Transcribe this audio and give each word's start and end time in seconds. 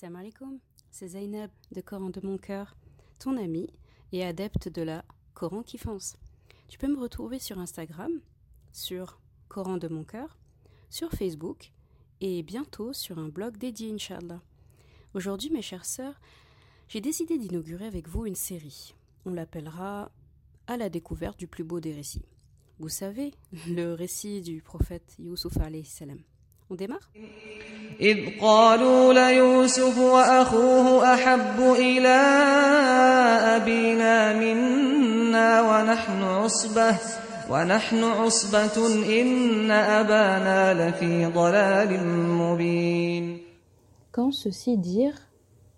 Salam 0.00 0.14
alaikum, 0.14 0.60
c'est 0.92 1.08
Zainab 1.08 1.50
de 1.72 1.80
Coran 1.80 2.10
de 2.10 2.24
mon 2.24 2.38
cœur, 2.38 2.76
ton 3.18 3.36
ami 3.36 3.68
et 4.12 4.24
adepte 4.24 4.68
de 4.68 4.82
la 4.82 5.04
Coran 5.34 5.64
qui 5.64 5.76
fonce. 5.76 6.16
Tu 6.68 6.78
peux 6.78 6.86
me 6.86 7.00
retrouver 7.00 7.40
sur 7.40 7.58
Instagram, 7.58 8.12
sur 8.70 9.18
Coran 9.48 9.76
de 9.76 9.88
mon 9.88 10.04
cœur, 10.04 10.38
sur 10.88 11.10
Facebook 11.10 11.72
et 12.20 12.44
bientôt 12.44 12.92
sur 12.92 13.18
un 13.18 13.28
blog 13.28 13.56
dédié, 13.56 13.92
Inch'Allah. 13.92 14.40
Aujourd'hui, 15.14 15.50
mes 15.50 15.62
chères 15.62 15.84
sœurs, 15.84 16.20
j'ai 16.86 17.00
décidé 17.00 17.36
d'inaugurer 17.36 17.86
avec 17.86 18.06
vous 18.06 18.24
une 18.24 18.36
série. 18.36 18.94
On 19.24 19.32
l'appellera 19.32 20.12
À 20.68 20.76
la 20.76 20.90
découverte 20.90 21.40
du 21.40 21.48
plus 21.48 21.64
beau 21.64 21.80
des 21.80 21.92
récits. 21.92 22.24
Vous 22.78 22.88
savez, 22.88 23.34
le 23.66 23.94
récit 23.94 24.42
du 24.42 24.62
prophète 24.62 25.16
Youssouf 25.18 25.56
alayhi 25.56 25.84
salam. 25.84 26.22
On 26.69 26.75
démarre 26.75 27.11
إذ 28.01 28.39
قالوا 28.41 29.13
ليوسف 29.13 29.97
وأخوه 29.97 31.13
أحب 31.13 31.59
إلى 31.59 32.17
أبينا 33.55 34.33
منا 34.33 35.61
ونحن 35.61 36.23
عصبة 36.23 36.97
ونحن 37.49 38.03
عصبة 38.03 38.87
إن 39.21 39.71
أبانا 39.71 40.89
لفي 40.89 41.25
ضلال 41.25 42.07
مبين 42.27 43.39
Quand 44.11 44.31
ceux-ci 44.31 44.77
dirent 44.77 45.29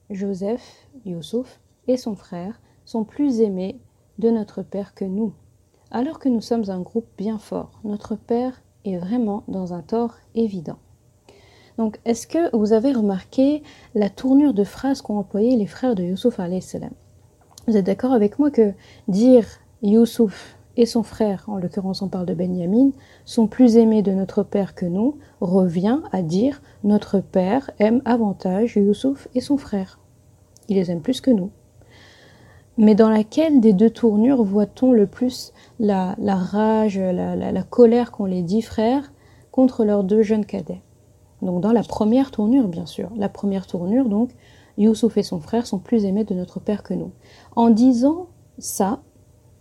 Joseph, 0.09 0.87
Youssouf 1.05 1.59
et 1.87 1.97
son 1.97 2.15
frère 2.15 2.59
sont 2.85 3.03
plus 3.03 3.39
aimés 3.41 3.79
de 4.19 4.29
notre 4.29 4.61
père 4.61 4.93
que 4.93 5.05
nous, 5.05 5.33
alors 5.91 6.19
que 6.19 6.29
nous 6.29 6.41
sommes 6.41 6.69
un 6.69 6.81
groupe 6.81 7.07
bien 7.17 7.37
fort. 7.37 7.79
Notre 7.83 8.15
père 8.15 8.61
est 8.84 8.96
vraiment 8.96 9.44
dans 9.48 9.72
un 9.74 9.80
tort 9.80 10.14
évident. 10.34 10.78
Donc, 11.78 11.98
est-ce 12.04 12.26
que 12.26 12.54
vous 12.56 12.72
avez 12.72 12.92
remarqué 12.92 13.62
la 13.94 14.10
tournure 14.10 14.54
de 14.54 14.64
phrase 14.64 15.00
qu'ont 15.00 15.18
employé 15.18 15.56
les 15.56 15.66
frères 15.66 15.94
de 15.94 16.02
Youssouf 16.02 16.38
salam? 16.60 16.92
Vous 17.66 17.76
êtes 17.76 17.86
d'accord 17.86 18.12
avec 18.12 18.38
moi 18.38 18.50
que 18.50 18.72
dire 19.08 19.46
Youssouf 19.82 20.56
et 20.76 20.86
son 20.86 21.02
frère, 21.02 21.44
en 21.46 21.56
l'occurrence 21.56 22.02
on 22.02 22.08
parle 22.08 22.26
de 22.26 22.34
Benjamin, 22.34 22.90
sont 23.24 23.46
plus 23.46 23.76
aimés 23.76 24.02
de 24.02 24.12
notre 24.12 24.42
père 24.42 24.74
que 24.74 24.86
nous, 24.86 25.18
revient 25.40 26.00
à 26.12 26.22
dire 26.22 26.62
notre 26.84 27.20
père 27.20 27.70
aime 27.78 28.02
avantage 28.04 28.76
Youssouf 28.76 29.28
et 29.34 29.40
son 29.40 29.56
frère. 29.56 29.98
Il 30.68 30.76
les 30.76 30.90
aime 30.90 31.02
plus 31.02 31.20
que 31.20 31.30
nous. 31.30 31.50
Mais 32.78 32.94
dans 32.94 33.10
laquelle 33.10 33.60
des 33.60 33.72
deux 33.72 33.90
tournures 33.90 34.42
voit-on 34.42 34.92
le 34.92 35.06
plus 35.06 35.52
la, 35.78 36.14
rage, 36.18 36.98
la, 36.98 37.36
la 37.36 37.62
colère 37.62 38.10
qu'ont 38.12 38.24
les 38.24 38.42
dix 38.42 38.62
frères 38.62 39.12
contre 39.50 39.84
leurs 39.84 40.04
deux 40.04 40.22
jeunes 40.22 40.46
cadets? 40.46 40.82
Donc 41.42 41.60
dans 41.60 41.72
la 41.72 41.82
première 41.82 42.30
tournure, 42.30 42.68
bien 42.68 42.86
sûr. 42.86 43.10
La 43.16 43.28
première 43.28 43.66
tournure, 43.66 44.08
donc, 44.08 44.30
Youssouf 44.78 45.16
et 45.16 45.22
son 45.22 45.40
frère 45.40 45.66
sont 45.66 45.78
plus 45.78 46.04
aimés 46.04 46.24
de 46.24 46.34
notre 46.34 46.60
père 46.60 46.82
que 46.82 46.94
nous. 46.94 47.12
En 47.56 47.70
disant 47.70 48.28
ça, 48.58 49.00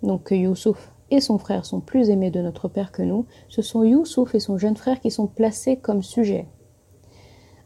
donc 0.03 0.23
que 0.23 0.35
Youssouf 0.35 0.93
et 1.11 1.19
son 1.19 1.37
frère 1.37 1.65
sont 1.65 1.79
plus 1.79 2.09
aimés 2.09 2.31
de 2.31 2.41
notre 2.41 2.67
père 2.67 2.91
que 2.91 3.01
nous, 3.01 3.25
ce 3.47 3.61
sont 3.61 3.83
Youssouf 3.83 4.35
et 4.35 4.39
son 4.39 4.57
jeune 4.57 4.77
frère 4.77 4.99
qui 4.99 5.11
sont 5.11 5.27
placés 5.27 5.77
comme 5.77 6.03
sujet. 6.03 6.47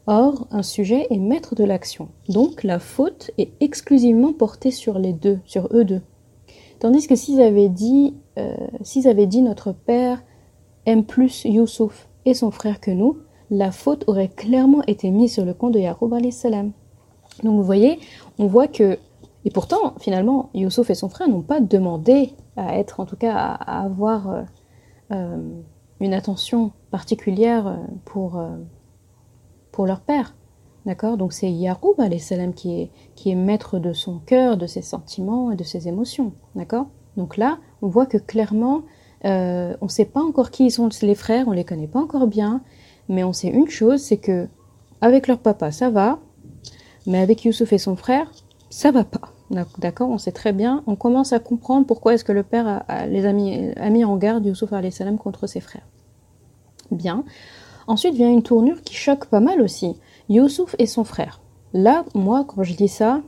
Or, 0.06 0.46
un 0.50 0.62
sujet 0.62 1.06
est 1.10 1.18
maître 1.18 1.54
de 1.54 1.64
l'action. 1.64 2.08
Donc, 2.28 2.62
la 2.62 2.78
faute 2.78 3.30
est 3.38 3.52
exclusivement 3.60 4.32
portée 4.32 4.70
sur 4.70 4.98
les 4.98 5.12
deux, 5.12 5.38
sur 5.44 5.68
eux 5.72 5.84
deux. 5.84 6.02
Tandis 6.78 7.06
que 7.06 7.16
s'ils 7.16 7.40
avaient 7.40 7.70
dit, 7.70 8.14
euh, 8.38 8.54
s'ils 8.82 9.26
dit 9.26 9.42
notre 9.42 9.72
père 9.72 10.22
aime 10.86 11.04
plus 11.04 11.44
Youssouf 11.44 12.08
et 12.26 12.34
son 12.34 12.50
frère 12.50 12.80
que 12.80 12.90
nous, 12.90 13.16
la 13.50 13.70
faute 13.70 14.04
aurait 14.06 14.28
clairement 14.28 14.82
été 14.86 15.10
mise 15.10 15.32
sur 15.32 15.44
le 15.44 15.54
compte 15.54 15.72
de 15.72 15.78
Yaroub 15.78 16.14
salam. 16.30 16.72
Donc 17.42 17.56
vous 17.56 17.62
voyez, 17.62 17.98
on 18.38 18.46
voit 18.46 18.68
que, 18.68 18.98
et 19.44 19.50
pourtant 19.50 19.94
finalement, 19.98 20.50
Youssouf 20.54 20.90
et 20.90 20.94
son 20.94 21.08
frère 21.08 21.28
n'ont 21.28 21.42
pas 21.42 21.60
demandé 21.60 22.32
à 22.56 22.78
être, 22.78 23.00
en 23.00 23.06
tout 23.06 23.16
cas 23.16 23.34
à, 23.34 23.82
avoir 23.84 24.30
euh, 24.30 24.42
euh, 25.12 25.36
une 26.00 26.14
attention 26.14 26.72
particulière 26.90 27.66
euh, 27.66 27.76
pour, 28.04 28.40
pour 29.74 29.86
leur 29.86 30.00
père. 30.00 30.36
D'accord? 30.86 31.16
Donc 31.16 31.32
c'est 31.32 31.50
Yaroub 31.50 31.96
salam 32.18 32.54
qui 32.54 32.80
est, 32.80 32.90
qui 33.16 33.30
est 33.30 33.34
maître 33.34 33.80
de 33.80 33.92
son 33.92 34.20
cœur, 34.20 34.56
de 34.56 34.66
ses 34.66 34.82
sentiments 34.82 35.50
et 35.50 35.56
de 35.56 35.64
ses 35.64 35.88
émotions. 35.88 36.32
D'accord? 36.54 36.86
Donc 37.16 37.36
là, 37.36 37.58
on 37.82 37.88
voit 37.88 38.06
que 38.06 38.18
clairement, 38.18 38.82
on 39.24 39.76
ne 39.82 39.88
sait 39.88 40.04
pas 40.04 40.22
encore 40.22 40.50
qui 40.50 40.70
sont 40.70 40.88
les 41.02 41.14
frères, 41.14 41.48
on 41.48 41.50
ne 41.50 41.56
les 41.56 41.64
connaît 41.64 41.88
pas 41.88 42.00
encore 42.00 42.28
bien, 42.28 42.60
mais 43.08 43.24
on 43.24 43.32
sait 43.32 43.48
une 43.48 43.68
chose, 43.68 44.00
c'est 44.00 44.18
que 44.18 44.46
avec 45.00 45.26
leur 45.26 45.38
papa, 45.38 45.72
ça 45.72 45.90
va, 45.90 46.20
mais 47.06 47.18
avec 47.18 47.44
Youssouf 47.44 47.72
et 47.72 47.78
son 47.78 47.96
frère, 47.96 48.30
ça 48.70 48.90
va 48.90 49.04
pas. 49.04 49.32
D'accord? 49.78 50.10
On 50.10 50.18
sait 50.18 50.32
très 50.32 50.52
bien, 50.52 50.84
on 50.86 50.94
commence 50.94 51.32
à 51.32 51.40
comprendre 51.40 51.86
pourquoi 51.86 52.14
est-ce 52.14 52.24
que 52.24 52.32
le 52.32 52.42
père 52.42 52.84
a, 52.86 53.06
les 53.06 53.26
a 53.26 53.32
mis, 53.32 54.04
en 54.04 54.16
garde 54.18 54.46
Youssouf 54.46 54.70
salam 54.90 55.18
contre 55.18 55.46
ses 55.46 55.60
frères. 55.60 55.86
Bien. 56.90 57.24
Ensuite 57.86 58.14
vient 58.14 58.30
une 58.30 58.42
tournure 58.42 58.82
qui 58.82 58.94
choque 58.94 59.26
pas 59.26 59.40
mal 59.40 59.60
aussi. 59.60 59.96
Youssouf 60.28 60.74
et 60.78 60.86
son 60.86 61.04
frère. 61.04 61.40
Là, 61.72 62.04
moi, 62.14 62.44
quand 62.46 62.62
je 62.62 62.74
dis 62.74 62.88
ça, 62.88 63.22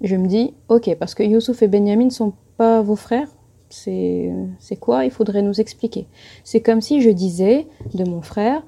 je 0.00 0.16
me 0.16 0.26
dis, 0.26 0.54
ok, 0.68 0.94
parce 0.98 1.14
que 1.14 1.22
Youssouf 1.22 1.62
et 1.62 1.68
Benjamin 1.68 2.04
ne 2.04 2.10
sont 2.10 2.34
pas 2.56 2.82
vos 2.82 2.96
frères, 2.96 3.28
c'est 3.68 4.76
quoi 4.80 5.04
Il 5.04 5.10
faudrait 5.10 5.42
nous 5.42 5.60
expliquer. 5.60 6.06
C'est 6.44 6.60
comme 6.60 6.80
si 6.80 7.00
je 7.00 7.10
disais 7.10 7.66
de 7.94 8.04
mon 8.04 8.22
frère, 8.22 8.62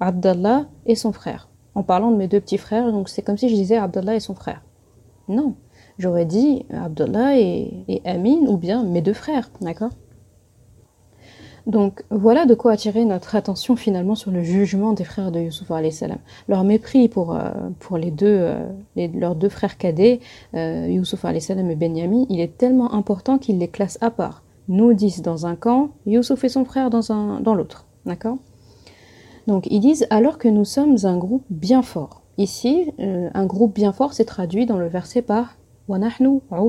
Abdallah 0.00 0.66
et 0.86 0.94
son 0.94 1.12
frère. 1.12 1.48
En 1.74 1.82
parlant 1.82 2.10
de 2.10 2.16
mes 2.16 2.28
deux 2.28 2.40
petits 2.40 2.58
frères, 2.58 2.90
donc 2.92 3.08
c'est 3.08 3.22
comme 3.22 3.36
si 3.36 3.48
je 3.48 3.54
disais 3.54 3.76
Abdallah 3.76 4.16
et 4.16 4.20
son 4.20 4.34
frère. 4.34 4.62
Non, 5.28 5.54
j'aurais 5.98 6.24
dit 6.24 6.64
Abdallah 6.72 7.38
et, 7.38 8.02
Amin 8.04 8.46
ou 8.46 8.56
bien 8.56 8.82
mes 8.84 9.02
deux 9.02 9.12
frères, 9.12 9.50
d'accord? 9.60 9.92
Donc 11.68 12.02
voilà 12.10 12.46
de 12.46 12.54
quoi 12.54 12.72
attirer 12.72 13.04
notre 13.04 13.36
attention 13.36 13.76
finalement 13.76 14.14
sur 14.14 14.30
le 14.30 14.42
jugement 14.42 14.94
des 14.94 15.04
frères 15.04 15.30
de 15.30 15.38
Youssouf 15.38 15.68
salam. 15.90 16.18
Leur 16.48 16.64
mépris 16.64 17.08
pour, 17.08 17.34
euh, 17.34 17.50
pour 17.78 17.98
les 17.98 18.10
deux, 18.10 18.26
euh, 18.26 19.08
leurs 19.14 19.36
deux 19.36 19.50
frères 19.50 19.76
cadets, 19.76 20.20
euh, 20.54 20.88
Youssouf 20.88 21.24
salam 21.38 21.70
et 21.70 21.76
Benyamin, 21.76 22.24
il 22.30 22.40
est 22.40 22.56
tellement 22.56 22.94
important 22.94 23.38
qu'ils 23.38 23.58
les 23.58 23.68
classent 23.68 23.98
à 24.00 24.10
part. 24.10 24.42
Nous 24.68 24.94
dix 24.94 25.22
dans 25.22 25.46
un 25.46 25.54
camp, 25.54 25.90
Youssouf 26.06 26.42
et 26.44 26.48
son 26.48 26.64
frère 26.64 26.90
dans, 26.90 27.40
dans 27.40 27.54
l'autre. 27.54 27.86
D'accord? 28.06 28.38
Donc 29.46 29.66
ils 29.70 29.80
disent 29.80 30.06
alors 30.10 30.38
que 30.38 30.48
nous 30.48 30.64
sommes 30.64 30.96
un 31.04 31.16
groupe 31.16 31.44
bien 31.50 31.82
fort. 31.82 32.22
Ici, 32.38 32.92
euh, 33.00 33.28
un 33.34 33.46
groupe 33.46 33.74
bien 33.74 33.92
fort 33.92 34.12
s'est 34.12 34.24
traduit 34.24 34.64
dans 34.64 34.78
le 34.78 34.86
verset 34.86 35.22
par 35.22 35.57
Wanahnu 35.88 36.42
en 36.50 36.68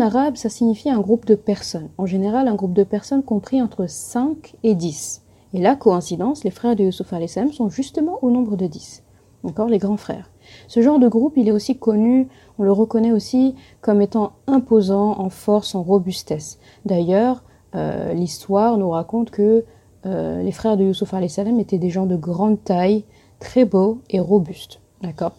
arabe, 0.00 0.36
ça 0.36 0.48
signifie 0.48 0.90
un 0.90 1.00
groupe 1.00 1.26
de 1.26 1.34
personnes. 1.34 1.88
En 1.98 2.06
général, 2.06 2.46
un 2.46 2.54
groupe 2.54 2.72
de 2.72 2.84
personnes 2.84 3.24
compris 3.24 3.60
entre 3.60 3.86
5 3.88 4.54
et 4.62 4.76
10. 4.76 5.22
Et 5.52 5.60
là, 5.60 5.74
coïncidence, 5.74 6.44
les 6.44 6.50
frères 6.50 6.76
de 6.76 6.84
Yusuf 6.84 7.08
salam 7.08 7.52
sont 7.52 7.68
justement 7.68 8.18
au 8.22 8.30
nombre 8.30 8.56
de 8.56 8.66
10. 8.66 9.02
Encore 9.42 9.68
les 9.68 9.78
grands 9.78 9.96
frères. 9.96 10.30
Ce 10.68 10.80
genre 10.80 10.98
de 10.98 11.08
groupe, 11.08 11.36
il 11.36 11.48
est 11.48 11.52
aussi 11.52 11.76
connu, 11.76 12.28
on 12.58 12.62
le 12.62 12.72
reconnaît 12.72 13.12
aussi 13.12 13.54
comme 13.80 14.00
étant 14.00 14.32
imposant 14.46 15.18
en 15.18 15.28
force, 15.28 15.74
en 15.74 15.82
robustesse. 15.82 16.58
D'ailleurs, 16.86 17.42
euh, 17.74 18.14
l'histoire 18.14 18.78
nous 18.78 18.90
raconte 18.90 19.30
que 19.30 19.64
euh, 20.06 20.42
les 20.42 20.52
frères 20.52 20.76
de 20.76 20.84
Youssouf 20.84 21.10
salam 21.28 21.58
étaient 21.58 21.78
des 21.78 21.90
gens 21.90 22.06
de 22.06 22.16
grande 22.16 22.62
taille, 22.62 23.04
très 23.40 23.64
beaux 23.64 23.98
et 24.08 24.20
robustes. 24.20 24.80
D'accord? 25.02 25.32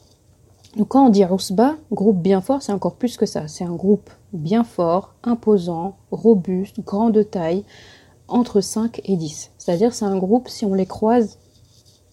Donc 0.76 0.90
quand 0.90 1.06
on 1.06 1.10
dit 1.10 1.24
Rousba, 1.24 1.76
groupe 1.92 2.22
bien 2.22 2.42
fort, 2.42 2.62
c'est 2.62 2.74
encore 2.74 2.96
plus 2.96 3.16
que 3.16 3.26
ça. 3.26 3.48
C'est 3.48 3.64
un 3.64 3.76
groupe 3.76 4.10
bien 4.34 4.64
fort, 4.66 5.14
imposant, 5.24 5.96
robuste, 6.12 6.82
grand 6.82 7.10
de 7.10 7.24
taille, 7.24 7.64
entre 8.28 8.60
5 8.60 9.02
et 9.06 9.16
10. 9.16 9.52
C'est-à-dire 9.58 9.94
c'est 9.94 10.06
un 10.06 10.18
groupe, 10.18 10.50
si 10.50 10.66
on 10.66 10.74
les 10.74 10.86
croise, 10.86 11.38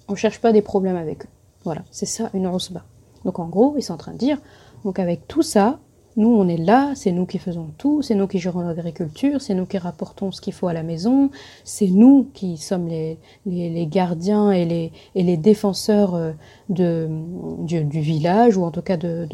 on 0.08 0.12
ne 0.12 0.16
cherche 0.16 0.40
pas 0.40 0.52
des 0.52 0.62
problèmes 0.62 0.96
avec 0.96 1.24
eux. 1.24 1.28
Voilà, 1.64 1.82
c'est 1.90 2.06
ça 2.06 2.30
une 2.34 2.46
Rousba. 2.46 2.84
Donc 3.24 3.38
en 3.38 3.48
gros, 3.48 3.74
ils 3.76 3.82
sont 3.82 3.94
en 3.94 3.98
train 3.98 4.12
de 4.12 4.18
dire, 4.18 4.38
donc 4.84 4.98
avec 4.98 5.26
tout 5.26 5.42
ça, 5.42 5.78
nous, 6.16 6.28
on 6.28 6.46
est 6.48 6.58
là, 6.58 6.92
c'est 6.94 7.12
nous 7.12 7.26
qui 7.26 7.38
faisons 7.38 7.70
tout, 7.78 8.02
c'est 8.02 8.14
nous 8.14 8.26
qui 8.26 8.38
gérons 8.38 8.60
l'agriculture, 8.60 9.40
c'est 9.40 9.54
nous 9.54 9.66
qui 9.66 9.78
rapportons 9.78 10.30
ce 10.30 10.40
qu'il 10.40 10.52
faut 10.52 10.68
à 10.68 10.72
la 10.72 10.82
maison, 10.82 11.30
c'est 11.64 11.86
nous 11.86 12.28
qui 12.34 12.58
sommes 12.58 12.88
les, 12.88 13.18
gardiens 13.86 14.52
et 14.52 14.92
les, 15.14 15.36
défenseurs 15.36 16.14
euh, 16.14 16.32
du, 16.68 18.00
village, 18.00 18.56
ou 18.56 18.64
en 18.64 18.70
tout 18.70 18.82
cas 18.82 18.96
de, 18.96 19.26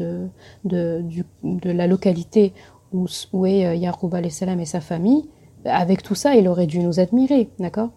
de, 0.63 1.71
la 1.71 1.87
localité 1.87 2.53
où, 2.93 3.07
où 3.33 3.45
est 3.45 3.65
euh, 3.65 3.75
Yaroub 3.75 4.15
salam 4.29 4.59
et 4.59 4.65
sa 4.65 4.81
famille. 4.81 5.27
Avec 5.65 6.03
tout 6.03 6.15
ça, 6.15 6.35
il 6.35 6.47
aurait 6.47 6.67
dû 6.67 6.79
nous 6.79 6.99
admirer, 6.99 7.49
d'accord? 7.59 7.89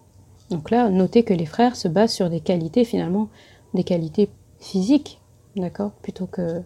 Donc 0.51 0.71
là, 0.71 0.91
notez 0.91 1.23
que 1.23 1.33
les 1.33 1.47
frères 1.47 1.77
se 1.77 1.87
basent 1.89 2.13
sur 2.13 2.29
des 2.29 2.41
qualités, 2.41 2.85
finalement, 2.85 3.29
des 3.75 3.85
qualités 3.85 4.29
physiques, 4.59 5.21
d'accord? 5.57 5.93
Plutôt 6.03 6.27
que 6.27 6.63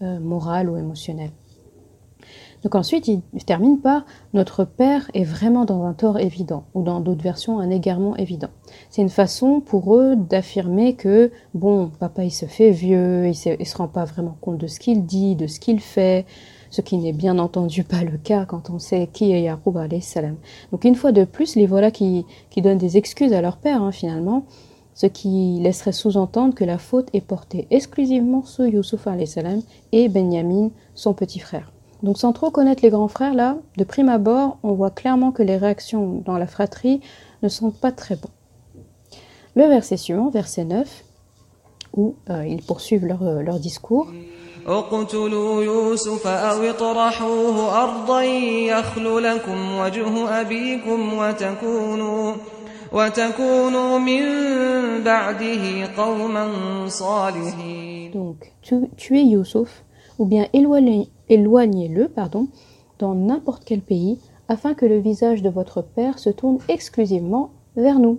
euh, 0.00 0.20
morales 0.20 0.70
ou 0.70 0.76
émotionnelles. 0.76 1.32
Donc 2.62 2.74
ensuite, 2.74 3.08
il 3.08 3.22
termine 3.44 3.78
par 3.78 4.04
Notre 4.34 4.64
père 4.64 5.10
est 5.14 5.24
vraiment 5.24 5.64
dans 5.64 5.84
un 5.84 5.92
tort 5.92 6.18
évident, 6.18 6.64
ou 6.74 6.82
dans 6.82 7.00
d'autres 7.00 7.22
versions, 7.22 7.60
un 7.60 7.70
égarement 7.70 8.16
évident. 8.16 8.48
C'est 8.90 9.02
une 9.02 9.08
façon 9.08 9.60
pour 9.60 9.96
eux 9.96 10.16
d'affirmer 10.16 10.94
que, 10.94 11.30
bon, 11.54 11.90
papa 11.98 12.24
il 12.24 12.30
se 12.30 12.46
fait 12.46 12.70
vieux, 12.70 13.26
il 13.26 13.56
ne 13.58 13.64
se 13.64 13.76
rend 13.76 13.88
pas 13.88 14.04
vraiment 14.04 14.36
compte 14.40 14.58
de 14.58 14.66
ce 14.66 14.80
qu'il 14.80 15.04
dit, 15.04 15.36
de 15.36 15.46
ce 15.46 15.60
qu'il 15.60 15.80
fait, 15.80 16.26
ce 16.70 16.80
qui 16.80 16.98
n'est 16.98 17.12
bien 17.12 17.38
entendu 17.38 17.84
pas 17.84 18.02
le 18.02 18.18
cas 18.18 18.44
quand 18.44 18.70
on 18.70 18.78
sait 18.78 19.08
qui 19.12 19.32
est 19.32 19.42
Yaqub 19.42 19.78
salam. 20.00 20.36
Donc 20.72 20.84
une 20.84 20.94
fois 20.94 21.12
de 21.12 21.24
plus, 21.24 21.56
les 21.56 21.66
voilà 21.66 21.90
qui, 21.90 22.24
donnent 22.56 22.78
des 22.78 22.96
excuses 22.96 23.32
à 23.32 23.40
leur 23.40 23.56
père 23.56 23.82
hein, 23.82 23.92
finalement, 23.92 24.44
ce 24.94 25.06
qui 25.06 25.60
laisserait 25.62 25.92
sous-entendre 25.92 26.54
que 26.54 26.64
la 26.64 26.78
faute 26.78 27.08
est 27.12 27.20
portée 27.20 27.68
exclusivement 27.70 28.42
sur 28.42 28.66
Youssouf 28.66 29.06
salam 29.26 29.62
et 29.92 30.08
Benyamin, 30.08 30.70
son 30.94 31.14
petit 31.14 31.38
frère. 31.38 31.72
Donc 32.03 32.17
sans 32.17 32.33
trop 32.33 32.51
connaître 32.51 32.83
les 32.83 32.89
grands 32.89 33.07
frères 33.07 33.33
là, 33.33 33.57
de 33.77 33.83
prime 33.83 34.09
abord, 34.09 34.57
on 34.63 34.73
voit 34.73 34.91
clairement 34.91 35.31
que 35.31 35.41
les 35.43 35.57
réactions 35.57 36.21
dans 36.25 36.37
la 36.37 36.47
fratrie 36.47 36.99
ne 37.41 37.49
sont 37.49 37.71
pas 37.71 37.91
très 37.91 38.15
bonnes. 38.15 38.31
Le 39.55 39.63
verset 39.67 39.97
suivant, 39.97 40.29
verset 40.29 40.65
9, 40.65 41.03
où 41.95 42.15
euh, 42.29 42.45
ils 42.45 42.63
poursuivent 42.63 43.05
leur, 43.05 43.23
euh, 43.23 43.41
leur 43.41 43.59
discours. 43.59 44.07
اقتلوا 44.67 45.63
يوسف 45.63 46.27
أو 46.27 46.61
اطرحوه 46.63 47.83
أرضا 47.83 48.23
يخل 48.23 49.23
لكم 49.23 49.77
وجه 49.77 50.41
أبيكم 50.41 51.13
وتكونوا 51.13 52.33
وتكونوا 52.91 53.99
من 53.99 54.23
بعده 55.03 55.85
قوما 55.97 56.47
صالحين 56.87 58.11
Donc, 58.13 58.53
tu, 58.61 58.75
tuez 58.95 59.23
Youssouf, 59.23 59.83
ou 60.19 60.25
bien 60.25 60.47
éloignez, 60.53 61.09
éloignez-le, 61.28 62.08
pardon, 62.08 62.48
dans 62.98 63.14
n'importe 63.14 63.64
quel 63.64 63.80
pays, 63.80 64.18
afin 64.48 64.74
que 64.74 64.86
le 64.86 64.98
visage 64.98 65.42
de 65.42 65.50
votre 65.50 65.82
Père 65.82 66.18
se 66.18 66.30
tourne 66.30 66.58
exclusivement 66.68 67.50
vers 67.76 67.98
nous, 67.98 68.18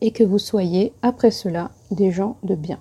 et 0.00 0.10
que 0.10 0.24
vous 0.24 0.38
soyez, 0.38 0.92
après 1.02 1.30
cela, 1.30 1.70
des 1.90 2.10
gens 2.10 2.36
de 2.42 2.54
bien. 2.54 2.80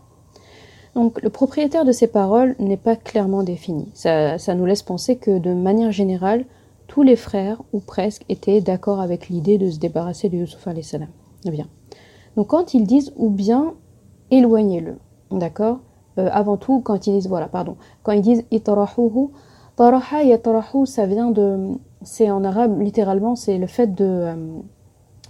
Donc 0.95 1.21
le 1.21 1.29
propriétaire 1.29 1.85
de 1.85 1.91
ces 1.91 2.07
paroles 2.07 2.55
n'est 2.59 2.77
pas 2.77 2.95
clairement 2.95 3.43
défini. 3.43 3.89
Ça, 3.93 4.37
nous 4.55 4.65
laisse 4.65 4.83
penser 4.83 5.15
que 5.15 5.37
de 5.37 5.53
manière 5.53 5.91
générale, 5.91 6.45
tous 6.87 7.03
les 7.03 7.15
frères, 7.15 7.61
ou 7.71 7.79
presque, 7.79 8.25
étaient 8.27 8.59
d'accord 8.59 8.99
avec 8.99 9.29
l'idée 9.29 9.57
de 9.57 9.69
se 9.69 9.79
débarrasser 9.79 10.27
de 10.27 10.37
Yusuf 10.37 10.67
salam. 10.81 11.07
Eh 11.45 11.51
bien. 11.51 11.67
Donc 12.35 12.47
quand 12.47 12.73
ils 12.73 12.85
disent 12.85 13.13
ou 13.15 13.29
bien 13.29 13.75
éloignez-le, 14.31 14.97
d'accord? 15.31 15.79
Euh, 16.17 16.29
Avant 16.31 16.57
tout, 16.57 16.81
quand 16.81 17.07
ils 17.07 17.13
disent, 17.13 17.27
voilà, 17.27 17.47
pardon, 17.47 17.75
quand 18.03 18.11
ils 18.11 18.21
disent 18.21 18.43
itarahuhu, 18.51 19.29
taraha 19.75 20.19
ça 20.85 21.05
vient 21.05 21.31
de, 21.31 21.69
c'est 22.03 22.29
en 22.29 22.43
arabe, 22.43 22.79
littéralement, 22.81 23.35
c'est 23.35 23.57
le 23.57 23.67
fait 23.67 23.93
de, 23.93 24.05
euh, 24.05 24.35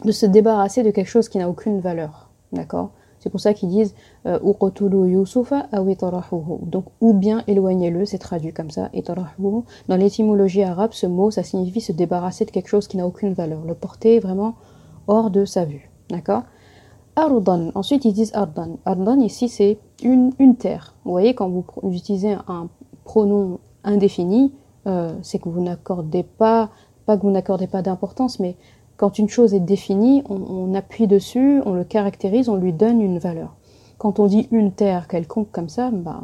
de 0.06 0.12
se 0.12 0.26
débarrasser 0.26 0.84
de 0.84 0.92
quelque 0.92 1.10
chose 1.10 1.30
qui 1.30 1.38
n'a 1.38 1.50
aucune 1.50 1.80
valeur, 1.80 2.30
d'accord? 2.52 2.92
C'est 3.22 3.30
pour 3.30 3.40
ça 3.40 3.54
qu'ils 3.54 3.70
disent 3.70 3.94
euh, 4.26 4.40
Donc, 6.64 6.86
ou 7.02 7.14
bien 7.14 7.44
éloignez-le, 7.46 8.06
c'est 8.06 8.18
traduit 8.18 8.52
comme 8.52 8.72
ça. 8.72 8.90
Dans 9.88 9.96
l'étymologie 9.96 10.64
arabe, 10.64 10.90
ce 10.94 11.06
mot, 11.06 11.30
ça 11.30 11.44
signifie 11.44 11.82
se 11.82 11.92
débarrasser 11.92 12.46
de 12.46 12.52
quelque 12.52 12.68
chose 12.68 12.88
qui 12.88 12.98
n'a 12.98 13.06
aucune 13.06 13.34
valeur, 13.34 13.64
le 13.64 13.76
porter 13.76 14.18
vraiment 14.20 14.56
hors 15.08 15.30
de 15.30 15.46
sa 15.46 15.66
vue. 15.66 15.92
D'accord? 16.10 16.42
Ardan. 17.16 17.72
Ensuite, 17.76 18.06
ils 18.06 18.14
disent 18.14 18.32
Ardan. 18.34 18.78
Ardan, 18.86 19.20
ici, 19.20 19.50
c'est 19.50 19.80
une, 20.04 20.32
une 20.40 20.56
terre. 20.56 20.96
Vous 21.06 21.12
voyez, 21.12 21.34
quand 21.34 21.50
vous 21.50 21.66
utilisez 21.94 22.36
un 22.48 22.70
pronom 23.04 23.60
indéfini, 23.84 24.54
euh, 24.88 25.14
c'est 25.22 25.40
que 25.40 25.50
vous 25.50 25.62
n'accordez 25.62 26.24
pas, 26.24 26.70
pas 27.06 27.18
que 27.18 27.24
vous 27.24 27.32
n'accordez 27.32 27.68
pas 27.68 27.82
d'importance, 27.82 28.40
mais 28.40 28.56
quand 28.98 29.18
une 29.18 29.30
chose 29.30 29.54
est 29.54 29.60
définie, 29.60 30.24
on, 30.30 30.74
appuie 30.76 31.08
dessus, 31.08 31.62
on 31.66 31.74
le 31.74 31.84
caractérise, 31.84 32.50
on 32.50 32.56
lui 32.56 32.72
donne 32.72 33.02
une 33.02 33.18
valeur. 33.18 33.56
Quand 33.98 34.20
on 34.20 34.28
dit 34.28 34.48
une 34.52 34.72
terre 34.72 35.08
quelconque 35.08 35.52
comme 35.52 35.70
ça, 35.70 35.90
ben, 35.92 36.24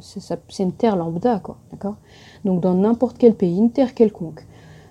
c'est 0.00 0.62
une 0.62 0.72
terre 0.72 0.96
lambda, 0.96 1.40
quoi, 1.40 1.58
d'accord? 1.70 1.96
Donc 2.44 2.60
dans 2.60 2.74
n'importe 2.74 3.18
quel 3.18 3.34
pays, 3.34 3.58
une 3.58 3.70
terre 3.70 3.94
quelconque. 3.94 4.46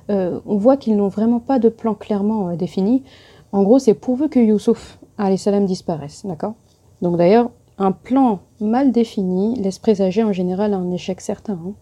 Euh, 0.09 0.39
on 0.45 0.57
voit 0.57 0.77
qu'ils 0.77 0.95
n'ont 0.97 1.07
vraiment 1.07 1.39
pas 1.39 1.57
de 1.57 1.69
plan 1.69 1.95
clairement 1.95 2.49
euh, 2.49 2.55
défini. 2.55 3.03
En 3.51 3.63
gros, 3.63 3.79
c'est 3.79 3.93
pourvu 3.93 4.29
que 4.29 4.39
Youssouf, 4.39 4.99
salam 5.37 5.65
disparaisse, 5.65 6.25
d'accord? 6.25 6.53
Donc 7.01 7.17
d'ailleurs, 7.17 7.51
un 7.77 7.91
plan 7.91 8.39
mal 8.59 8.91
défini 8.91 9.55
laisse 9.55 9.79
présager 9.79 10.23
en 10.23 10.33
général 10.33 10.73
un 10.73 10.91
échec 10.91 11.19
certain. 11.21 11.53
Hein. 11.53 11.73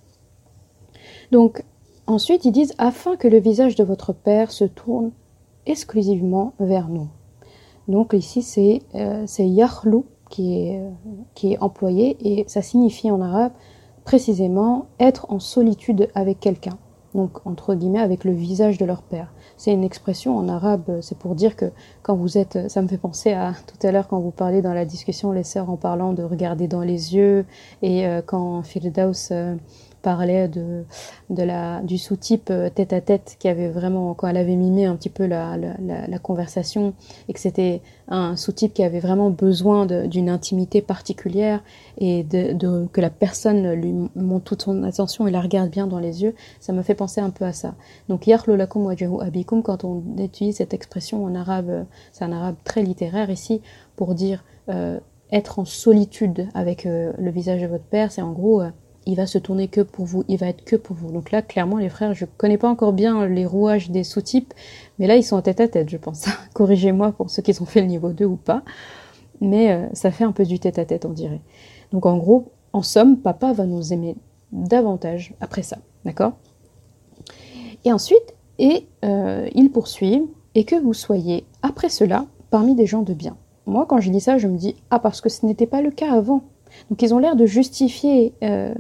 Donc 1.32 1.64
Ensuite, 2.10 2.44
ils 2.44 2.52
disent 2.52 2.74
afin 2.80 3.18
que 3.18 3.28
le 3.28 3.38
visage 3.38 3.76
de 3.76 3.84
votre 3.84 4.14
Père 4.14 4.50
se 4.50 4.66
tourne 4.66 5.12
exclusivement 5.68 6.54
vers 6.60 6.90
nous. 6.90 7.08
Donc 7.88 8.14
ici, 8.14 8.42
c'est 8.42 8.82
euh, 8.96 9.28
qui 10.32 10.58
est, 10.58 10.80
euh, 10.80 10.90
qui 11.36 11.54
est 11.54 11.60
employé 11.60 12.18
et 12.22 12.46
ça 12.48 12.64
signifie 12.64 13.12
en 13.12 13.22
arabe 13.22 13.52
précisément 14.06 14.88
être 15.00 15.28
en 15.30 15.38
solitude 15.38 16.10
avec 16.16 16.40
quelqu'un. 16.40 16.80
Donc 17.14 17.46
entre 17.46 17.76
guillemets 17.76 18.00
avec 18.00 18.24
le 18.24 18.32
visage 18.32 18.80
de 18.80 18.86
leur 18.86 19.04
Père. 19.04 19.32
C'est 19.60 19.74
une 19.74 19.84
expression 19.84 20.38
en 20.38 20.48
arabe, 20.48 21.02
c'est 21.02 21.18
pour 21.18 21.36
dire 21.36 21.58
que 21.58 21.66
quand 22.02 22.16
vous 22.16 22.38
êtes, 22.38 22.72
ça 22.72 22.82
me 22.82 22.88
fait 22.88 22.98
penser 22.98 23.34
à 23.34 23.54
tout 23.68 23.86
à 23.86 23.92
l'heure 23.92 24.08
quand 24.08 24.22
vous 24.22 24.32
parlez 24.32 24.62
dans 24.62 24.74
la 24.74 24.86
discussion 24.86 25.34
les 25.34 25.44
sœurs 25.44 25.70
en 25.70 25.76
parlant 25.76 26.14
de 26.14 26.24
regarder 26.24 26.70
dans 26.70 26.80
les 26.80 27.14
yeux 27.14 27.46
et 27.82 28.08
euh, 28.08 28.22
quand 28.26 28.64
Firdaus 28.64 29.32
euh, 29.32 29.58
parlait 30.02 30.48
de, 30.48 30.84
de 31.30 31.44
la, 31.44 31.82
du 31.82 31.98
sous-type 31.98 32.50
euh, 32.50 32.70
tête 32.70 32.94
à 32.94 33.02
tête 33.02 33.36
qui 33.40 33.48
avait 33.48 33.70
vraiment, 33.70 34.14
quand 34.14 34.28
elle 34.28 34.38
avait 34.38 34.56
mimé 34.56 34.86
un 34.86 34.96
petit 34.96 35.10
peu 35.10 35.26
la, 35.26 35.58
la, 35.58 36.20
conversation 36.20 36.94
et 37.28 37.34
que 37.34 37.40
c'était 37.40 37.82
un 38.08 38.36
sous-type 38.36 38.74
qui 38.74 38.84
avait 38.84 39.00
vraiment 39.00 39.30
besoin 39.30 39.86
d'une 39.86 40.30
intimité 40.30 40.82
particulière 40.82 41.64
et 41.98 42.24
de, 42.24 42.86
que 42.92 43.02
la 43.02 43.10
personne 43.10 43.72
lui 43.74 43.94
montre 44.16 44.46
toute 44.46 44.64
son 44.64 44.84
attention 44.84 45.28
et 45.28 45.32
la 45.32 45.42
regarde 45.42 45.70
bien 45.70 45.88
dans 45.88 46.00
les 46.00 46.24
yeux, 46.24 46.36
ça 46.60 46.74
me 46.74 46.82
fait 46.82 46.96
penser 46.96 47.22
un 47.22 47.30
peu 47.30 47.46
à 47.46 47.54
ça. 47.54 47.76
Donc 48.10 48.28
yarlo 48.28 48.56
lakum 48.56 48.86
wajahu 48.86 49.22
abikum, 49.22 49.64
quand 49.64 49.84
on 49.84 50.04
utilise 50.18 50.58
cette 50.58 50.74
expression 50.74 51.24
en 51.24 51.36
arabe, 51.36 51.86
c'est 52.12 52.26
un 52.26 52.32
arabe 52.32 52.56
très 52.64 52.82
littéraire 52.82 53.30
ici, 53.30 53.62
pour 53.96 54.16
dire 54.16 54.44
euh, 54.70 55.00
être 55.32 55.60
en 55.60 55.66
solitude 55.66 56.48
avec 56.54 56.86
euh, 56.86 57.14
le 57.18 57.32
visage 57.32 57.62
de 57.62 57.68
votre 57.68 57.84
père, 57.84 58.12
c'est 58.12 58.22
en 58.22 58.32
gros 58.32 58.62
il 59.06 59.16
va 59.16 59.26
se 59.26 59.38
tourner 59.38 59.68
que 59.68 59.82
pour 59.82 60.06
vous, 60.06 60.24
il 60.28 60.38
va 60.38 60.48
être 60.48 60.64
que 60.64 60.76
pour 60.76 60.96
vous. 60.96 61.12
Donc 61.12 61.32
là, 61.32 61.42
clairement, 61.42 61.78
les 61.78 61.90
frères, 61.90 62.14
je 62.14 62.26
connais 62.26 62.58
pas 62.58 62.70
encore 62.70 62.94
bien 62.94 63.28
les 63.28 63.46
rouages 63.46 63.90
des 63.90 64.04
sous-types, 64.04 64.54
mais 64.98 65.08
là, 65.08 65.16
ils 65.16 65.24
sont 65.24 65.36
en 65.36 65.42
tête 65.42 65.60
à 65.60 65.68
tête, 65.68 65.90
je 65.90 65.98
pense. 65.98 66.26
Corrigez-moi 66.54 67.12
pour 67.12 67.30
ceux 67.30 67.42
qui 67.42 67.60
ont 67.62 67.66
fait 67.66 67.82
le 67.82 67.88
niveau 67.88 68.10
2 68.10 68.26
ou 68.26 68.36
pas. 68.36 68.64
Mais 69.42 69.72
euh, 69.72 69.88
ça 69.94 70.12
fait 70.12 70.26
un 70.26 70.32
peu 70.32 70.46
du 70.46 70.60
tête 70.60 70.80
à 70.80 70.86
tête, 70.86 71.06
on 71.06 71.14
dirait. 71.14 71.42
Donc 71.92 72.06
en 72.06 72.18
gros, 72.18 72.52
en 72.74 72.82
somme, 72.82 73.18
papa 73.18 73.54
va 73.54 73.66
nous 73.66 73.94
aimer 73.94 74.16
davantage 74.52 75.34
après 75.40 75.64
ça. 75.64 75.78
D'accord? 76.06 76.34
Et 77.86 77.94
ensuite, 77.94 78.36
et 78.58 78.88
euh, 79.06 79.48
il 79.56 79.72
poursuit, 79.72 80.24
et 80.56 80.66
que 80.66 80.76
vous 80.76 80.94
soyez, 80.94 81.46
après 81.62 81.90
cela, 81.90 82.26
parmi 82.50 82.76
des 82.76 82.86
gens 82.86 83.02
de 83.02 83.14
bien. 83.14 83.38
Moi, 83.66 83.86
quand 83.88 84.00
je 84.00 84.10
dis 84.10 84.20
ça, 84.20 84.38
je 84.38 84.48
me 84.48 84.58
dis, 84.58 84.76
ah, 84.90 85.00
parce 85.00 85.22
que 85.22 85.30
ce 85.30 85.46
n'était 85.46 85.68
pas 85.68 85.82
le 85.82 85.92
cas 85.92 86.12
avant. 86.12 86.44
Donc 86.90 87.02
ils 87.02 87.14
ont 87.14 87.20
l'air 87.20 87.36
de 87.36 87.46
justifier 87.46 88.34
euh, 88.44 88.74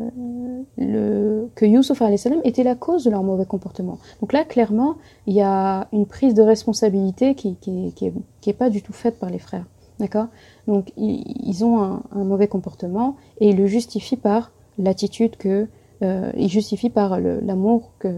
le, 0.77 1.49
que 1.55 1.65
Youssouf 1.65 1.99
salam 2.15 2.41
était 2.43 2.63
la 2.63 2.75
cause 2.75 3.03
de 3.03 3.09
leur 3.09 3.23
mauvais 3.23 3.45
comportement. 3.45 3.97
Donc 4.21 4.33
là, 4.33 4.43
clairement, 4.43 4.95
il 5.27 5.33
y 5.33 5.41
a 5.41 5.87
une 5.91 6.05
prise 6.05 6.33
de 6.33 6.41
responsabilité 6.41 7.35
qui 7.35 7.57
n'est 7.67 7.91
qui, 7.91 8.11
qui 8.41 8.49
est, 8.49 8.53
pas 8.53 8.69
du 8.69 8.81
tout 8.81 8.93
faite 8.93 9.19
par 9.19 9.29
les 9.29 9.39
frères. 9.39 9.65
D'accord? 9.99 10.27
Donc 10.67 10.91
ils, 10.97 11.63
ont 11.65 11.81
un, 11.81 12.23
mauvais 12.23 12.47
comportement 12.47 13.15
et 13.39 13.49
ils 13.49 13.57
le 13.57 13.67
justifient 13.67 14.17
par 14.17 14.51
l'attitude 14.77 15.35
que... 15.35 15.67
Euh, 16.01 16.31
ils 16.37 16.47
justifient 16.47 16.89
par 16.89 17.19
l'amour 17.19 17.91
que... 17.99 18.09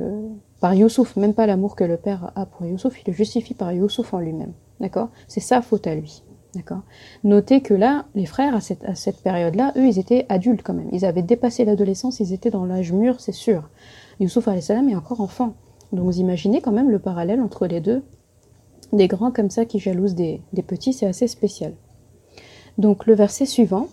Par 0.59 0.75
Youssouf, 0.75 1.15
même 1.15 1.33
pas 1.33 1.47
l'amour 1.47 1.75
que 1.75 1.83
le 1.83 1.97
père 1.97 2.31
a 2.35 2.45
pour 2.45 2.67
Youssouf, 2.67 3.01
il 3.01 3.09
le 3.09 3.13
justifie 3.13 3.55
par 3.55 3.73
Youssouf 3.73 4.13
en 4.13 4.19
lui-même. 4.19 4.53
D'accord? 4.79 5.09
C'est 5.27 5.39
sa 5.39 5.63
faute 5.63 5.87
à 5.87 5.95
lui. 5.95 6.21
D'accord 6.54 6.82
Notez 7.22 7.60
que 7.60 7.74
là, 7.74 8.06
les 8.14 8.24
frères, 8.24 8.54
à 8.54 8.60
cette, 8.60 8.84
à 8.84 8.94
cette 8.94 9.22
période-là, 9.22 9.72
eux, 9.76 9.86
ils 9.86 9.98
étaient 9.98 10.24
adultes 10.28 10.62
quand 10.64 10.72
même. 10.72 10.88
Ils 10.92 11.04
avaient 11.04 11.22
dépassé 11.22 11.64
l'adolescence, 11.64 12.20
ils 12.20 12.32
étaient 12.32 12.50
dans 12.50 12.64
l'âge 12.64 12.92
mûr, 12.92 13.20
c'est 13.20 13.32
sûr. 13.32 13.68
Youssouf 14.20 14.48
salam 14.60 14.88
est 14.88 14.96
encore 14.96 15.20
enfant. 15.20 15.54
Donc 15.92 16.04
vous 16.04 16.18
imaginez 16.18 16.60
quand 16.60 16.72
même 16.72 16.90
le 16.90 16.98
parallèle 16.98 17.40
entre 17.40 17.66
les 17.66 17.80
deux. 17.80 18.02
Des 18.92 19.08
grands 19.08 19.30
comme 19.30 19.50
ça 19.50 19.64
qui 19.64 19.78
jalousent 19.78 20.14
des, 20.14 20.40
des 20.52 20.62
petits, 20.62 20.92
c'est 20.92 21.06
assez 21.06 21.28
spécial. 21.28 21.74
Donc 22.78 23.06
le 23.06 23.14
verset 23.14 23.46
suivant. 23.46 23.88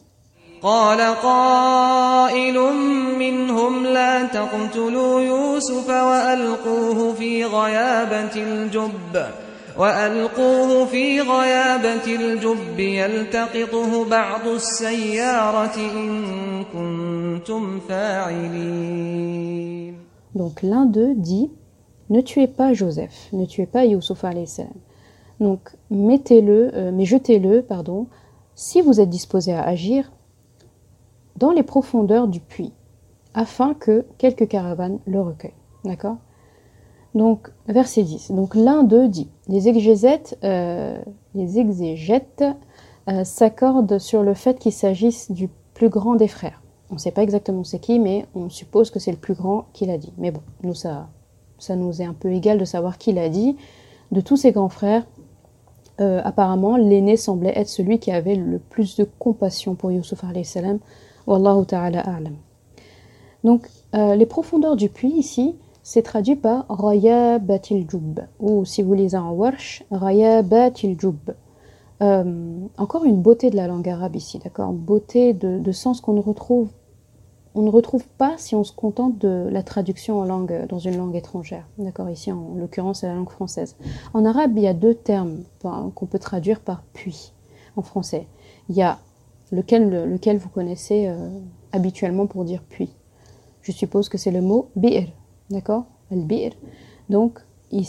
وألقوه 5.90 7.14
في 7.14 7.46
غيابة 7.46 8.36
الجب 8.36 9.26
يلتقطه 12.80 14.10
بعض 14.10 14.48
السيارة 14.48 15.76
إن 15.76 16.64
كنتم 16.74 17.80
فاعلين 17.80 19.24
Donc 20.36 20.64
l'un 20.64 20.86
d'eux 20.86 21.14
dit 21.16 21.52
Ne 22.10 22.22
tuez 22.22 22.48
pas 22.48 22.74
Joseph, 22.74 23.30
ne 23.34 23.46
tuez 23.46 23.66
pas 23.66 23.86
Youssouf 23.86 24.22
salam. 24.46 24.74
Donc 25.40 25.72
mettez-le, 25.90 26.72
euh, 26.74 26.92
mais 26.92 27.06
jetez-le, 27.06 27.62
pardon, 27.62 28.08
si 28.56 28.82
vous 28.82 29.00
êtes 29.00 29.10
disposé 29.10 29.54
à 29.54 29.64
agir 29.64 30.12
dans 31.38 31.52
les 31.52 31.64
profondeurs 31.64 32.28
du 32.28 32.40
puits, 32.40 32.74
afin 33.34 33.74
que 33.74 34.06
quelques 34.18 34.48
caravanes 34.48 35.00
le 35.06 35.22
recueillent. 35.22 35.52
D'accord 35.84 36.18
Donc, 37.15 37.51
verset 37.67 38.03
10. 38.03 38.33
Donc 38.33 38.55
l'un 38.55 38.83
d'eux 38.83 39.09
dit 39.09 39.29
Les 39.49 39.69
exégètes, 39.69 40.39
euh, 40.45 40.99
exégètes 41.35 42.45
euh, 43.09 43.25
s'accordent 43.25 43.99
sur 43.99 44.23
le 44.23 44.35
fait 44.35 44.59
qu'il 44.59 44.73
s'agisse 44.73 45.31
du 45.31 45.49
plus 45.75 45.89
grand 45.89 46.17
des 46.17 46.29
frères. 46.29 46.63
On 46.91 46.95
ne 46.95 46.99
sait 46.99 47.11
pas 47.11 47.23
exactement 47.23 47.65
c'est 47.65 47.79
qui, 47.79 47.99
mais 47.99 48.27
on 48.35 48.49
suppose 48.49 48.91
que 48.91 48.99
c'est 48.99 49.11
le 49.11 49.19
plus 49.19 49.35
grand 49.35 49.67
qui 49.73 49.87
l'a 49.87 49.99
dit. 49.99 50.13
Mais 50.19 50.31
bon, 50.31 50.41
nous, 50.63 50.75
ça, 50.75 51.09
nous 51.71 52.03
est 52.03 52.05
un 52.05 52.15
peu 52.15 52.33
égal 52.33 52.59
de 52.59 52.65
savoir 52.65 52.99
qui 52.99 53.13
l'a 53.13 53.29
dit. 53.29 53.57
De 54.11 54.21
tous 54.21 54.37
ses 54.37 54.53
grands 54.53 54.71
frères, 54.71 55.05
euh, 56.01 56.21
apparemment, 56.25 56.77
l'aîné 56.77 57.17
semblait 57.17 57.53
être 57.57 57.69
celui 57.69 57.99
qui 57.99 58.11
avait 58.11 58.37
le 58.37 58.59
plus 58.59 58.97
de 58.97 59.05
compassion 59.19 59.75
pour 59.75 59.91
Yusuf 59.91 60.25
salam. 60.45 60.79
Wallahu 61.27 61.67
ta'ala 61.67 62.01
a'lam. 62.01 62.37
Donc, 63.45 63.69
les 63.93 64.27
profondeurs 64.27 64.77
du 64.77 64.89
puits 64.89 65.13
ici, 65.13 65.55
c'est 65.89 66.03
traduit 66.03 66.37
par 66.37 66.67
Raya 66.69 67.39
Batil 67.39 67.89
Jub, 67.89 68.21
ou 68.41 68.67
si 68.67 68.83
vous 68.83 68.93
lisez 68.93 69.17
en 69.17 69.31
Warsh, 69.31 69.85
Raya 69.91 70.43
Batil 70.43 71.01
Jub. 71.01 71.31
Euh, 72.03 72.59
encore 72.77 73.07
une 73.07 73.23
beauté 73.23 73.49
de 73.49 73.57
la 73.57 73.67
langue 73.69 73.89
arabe 73.89 74.15
ici, 74.15 74.39
d'accord? 74.39 74.75
Beauté 74.75 75.33
de, 75.33 75.73
sens 75.73 76.03
qu'on 76.03 76.13
ne 76.13 76.21
retrouve 76.21 76.69
on 77.55 77.63
ne 77.63 77.71
retrouve 77.71 78.07
pas 78.07 78.35
si 78.37 78.55
on 78.55 78.65
se 78.65 78.73
contente 78.73 79.17
de 79.17 79.49
la 79.51 79.63
traduction 79.63 80.21
en 80.21 80.25
langue, 80.25 80.67
dans 80.69 80.79
une 80.79 80.99
langue 80.99 81.17
étrangère. 81.17 81.67
D'accord? 81.79 82.11
Ici, 82.11 82.31
en, 82.31 82.55
l'occurrence, 82.55 83.01
c'est 83.01 83.07
la 83.07 83.15
langue 83.15 83.31
française. 83.31 83.75
En 84.13 84.27
arabe, 84.27 84.59
il 84.59 84.65
y 84.65 84.69
a 84.69 84.75
deux 84.75 84.95
termes 84.95 85.39
qu'on 85.63 86.07
peut 86.07 86.19
traduire 86.19 86.61
par 86.61 86.83
puits 86.93 87.33
en 87.77 87.83
français. 87.83 88.27
Il 88.69 88.77
y 88.77 88.83
a 88.83 88.99
lequel, 89.53 89.89
lequel 90.05 90.37
vous 90.37 90.51
connaissez 90.51 91.07
euh, 91.07 91.31
habituellement 91.73 92.27
pour 92.27 92.45
dire 92.45 92.63
puits. 92.63 92.93
Je 93.63 93.73
suppose 93.73 94.11
que 94.11 94.19
c'est 94.19 94.31
le 94.31 94.43
mot 94.43 94.69
bi'r. 94.77 95.09
D'accord? 95.51 95.85
Al-bi'r. 96.11 96.53
Donc, 97.09 97.41
il 97.71 97.85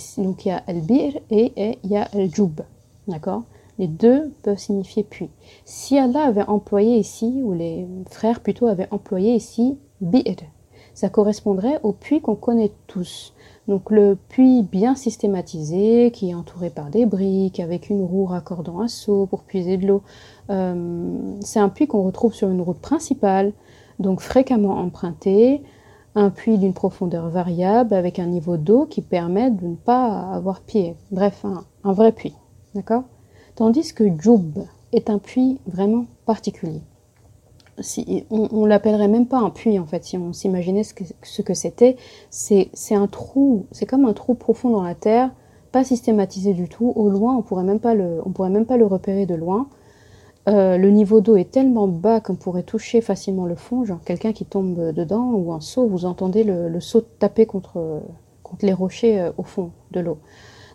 y 0.45 0.49
a 0.49 0.57
al-bi'r 0.67 1.19
et, 1.29 1.79
il 1.83 1.89
y 1.89 1.97
a 1.97 2.03
al-jub. 2.13 2.61
D'accord? 3.07 3.43
Les 3.77 3.87
deux 3.87 4.33
peuvent 4.43 4.57
signifier 4.57 5.03
puits. 5.03 5.29
Si 5.65 5.97
Allah 5.97 6.23
avait 6.23 6.43
employé 6.43 6.97
ici, 6.97 7.41
ou 7.43 7.53
les 7.53 7.87
frères 8.09 8.41
plutôt 8.41 8.67
avaient 8.67 8.89
employé 8.91 9.35
ici 9.35 9.77
bi'r, 10.01 10.43
ça 10.93 11.09
correspondrait 11.09 11.79
au 11.83 11.93
puits 11.93 12.19
qu'on 12.19 12.35
connaît 12.35 12.71
tous. 12.87 13.33
Donc 13.69 13.91
le 13.91 14.17
puits 14.29 14.63
bien 14.63 14.95
systématisé, 14.95 16.11
qui 16.11 16.31
est 16.31 16.33
entouré 16.33 16.69
par 16.69 16.89
des 16.89 17.05
briques, 17.05 17.59
avec 17.59 17.89
une 17.89 18.03
roue 18.03 18.25
raccordant 18.25 18.81
un 18.81 18.87
seau 18.87 19.25
pour 19.27 19.43
puiser 19.43 19.77
de 19.77 19.87
l'eau. 19.87 20.01
Euh, 20.49 21.37
c'est 21.41 21.59
un 21.59 21.69
puits 21.69 21.87
qu'on 21.87 22.03
retrouve 22.03 22.33
sur 22.33 22.49
une 22.49 22.61
route 22.61 22.79
principale, 22.79 23.53
donc 23.99 24.21
fréquemment 24.21 24.79
emprunté, 24.79 25.61
un 26.15 26.29
puits 26.29 26.57
d'une 26.57 26.73
profondeur 26.73 27.29
variable 27.29 27.93
avec 27.93 28.19
un 28.19 28.25
niveau 28.25 28.57
d'eau 28.57 28.85
qui 28.85 29.01
permet 29.01 29.51
de 29.51 29.65
ne 29.65 29.75
pas 29.75 30.31
avoir 30.33 30.61
pied. 30.61 30.95
Bref, 31.11 31.45
un, 31.83 31.93
vrai 31.93 32.11
puits. 32.11 32.35
D'accord? 32.75 33.03
Tandis 33.55 33.93
que 33.93 34.03
Joub 34.19 34.65
est 34.91 35.09
un 35.09 35.19
puits 35.19 35.59
vraiment 35.67 36.05
particulier. 36.25 36.81
On, 38.29 38.65
l'appellerait 38.65 39.07
même 39.07 39.27
pas 39.27 39.37
un 39.37 39.49
puits 39.49 39.79
en 39.79 39.85
fait, 39.85 40.03
si 40.03 40.17
on 40.17 40.33
s'imaginait 40.33 40.83
ce 40.83 41.41
que, 41.41 41.53
c'était. 41.53 41.95
C'est 42.29 42.69
un 42.91 43.07
trou, 43.07 43.67
c'est 43.71 43.85
comme 43.85 44.05
un 44.05 44.11
trou 44.11 44.33
profond 44.33 44.69
dans 44.69 44.83
la 44.83 44.95
terre, 44.95 45.31
pas 45.71 45.85
systématisé 45.85 46.53
du 46.53 46.67
tout. 46.67 46.91
Au 46.95 47.09
loin, 47.09 47.37
on 47.37 47.41
pourrait 47.41 47.63
on 47.63 48.31
pourrait 48.31 48.49
même 48.49 48.65
pas 48.65 48.75
le 48.77 48.85
repérer 48.85 49.25
de 49.25 49.35
loin. 49.35 49.69
Euh, 50.49 50.77
le 50.77 50.89
niveau 50.89 51.21
d'eau 51.21 51.35
est 51.35 51.51
tellement 51.51 51.87
bas 51.87 52.21
qu'on 52.21 52.35
pourrait 52.35 52.63
toucher 52.63 53.01
facilement 53.01 53.45
le 53.45 53.55
fond, 53.55 53.85
genre 53.85 53.99
quelqu'un 54.03 54.33
qui 54.33 54.45
tombe 54.45 54.93
dedans 54.93 55.31
ou 55.31 55.53
un 55.53 55.59
seau, 55.59 55.85
vous 55.85 56.05
entendez 56.05 56.43
le, 56.43 56.69
le 56.69 56.79
seau 56.79 57.01
taper 57.01 57.45
contre, 57.45 58.01
contre 58.41 58.65
les 58.65 58.73
rochers 58.73 59.21
euh, 59.21 59.31
au 59.37 59.43
fond 59.43 59.71
de 59.91 59.99
l'eau. 59.99 60.17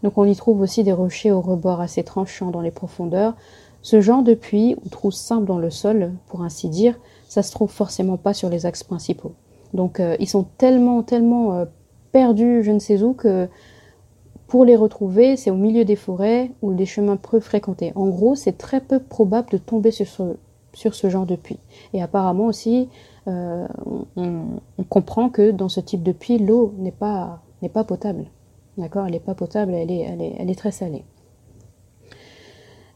Donc 0.04 0.16
on 0.16 0.26
y 0.26 0.36
trouve 0.36 0.60
aussi 0.60 0.84
des 0.84 0.92
rochers 0.92 1.32
au 1.32 1.40
rebord 1.40 1.80
assez 1.80 2.04
tranchants 2.04 2.50
dans 2.50 2.60
les 2.60 2.70
profondeurs. 2.70 3.34
Ce 3.82 4.00
genre 4.00 4.22
de 4.22 4.34
puits 4.34 4.76
ou 4.84 4.88
trous 4.88 5.10
simples 5.10 5.46
dans 5.46 5.58
le 5.58 5.70
sol, 5.70 6.12
pour 6.28 6.42
ainsi 6.42 6.68
dire, 6.68 6.98
ça 7.28 7.42
se 7.42 7.50
trouve 7.50 7.70
forcément 7.70 8.16
pas 8.16 8.32
sur 8.32 8.48
les 8.48 8.66
axes 8.66 8.84
principaux. 8.84 9.32
Donc 9.72 9.98
euh, 9.98 10.16
ils 10.20 10.28
sont 10.28 10.46
tellement, 10.56 11.02
tellement 11.02 11.54
euh, 11.54 11.64
perdus, 12.12 12.62
je 12.62 12.70
ne 12.70 12.78
sais 12.78 13.02
où, 13.02 13.12
que 13.12 13.48
pour 14.46 14.64
les 14.64 14.76
retrouver, 14.76 15.36
c'est 15.36 15.50
au 15.50 15.56
milieu 15.56 15.84
des 15.84 15.96
forêts 15.96 16.50
ou 16.62 16.74
des 16.74 16.86
chemins 16.86 17.16
peu 17.16 17.40
fréquentés. 17.40 17.92
En 17.94 18.08
gros, 18.08 18.34
c'est 18.34 18.58
très 18.58 18.80
peu 18.80 18.98
probable 18.98 19.48
de 19.50 19.58
tomber 19.58 19.90
sur 19.90 20.06
ce, 20.74 21.08
genre 21.08 21.26
de 21.26 21.36
puits. 21.36 21.58
Et 21.92 22.02
apparemment 22.02 22.46
aussi, 22.46 22.88
euh, 23.26 23.66
on, 24.16 24.44
comprend 24.88 25.30
que 25.30 25.50
dans 25.50 25.68
ce 25.68 25.80
type 25.80 26.02
de 26.02 26.12
puits, 26.12 26.38
l'eau 26.38 26.74
n'est 26.78 26.92
pas, 26.92 27.42
n'est 27.62 27.68
pas 27.68 27.84
potable. 27.84 28.26
D'accord? 28.76 29.06
Elle 29.06 29.12
n'est 29.12 29.20
pas 29.20 29.34
potable, 29.34 29.72
elle 29.72 29.90
est, 29.90 30.00
elle 30.00 30.20
est, 30.20 30.34
elle 30.38 30.50
est 30.50 30.58
très 30.58 30.72
salée. 30.72 31.04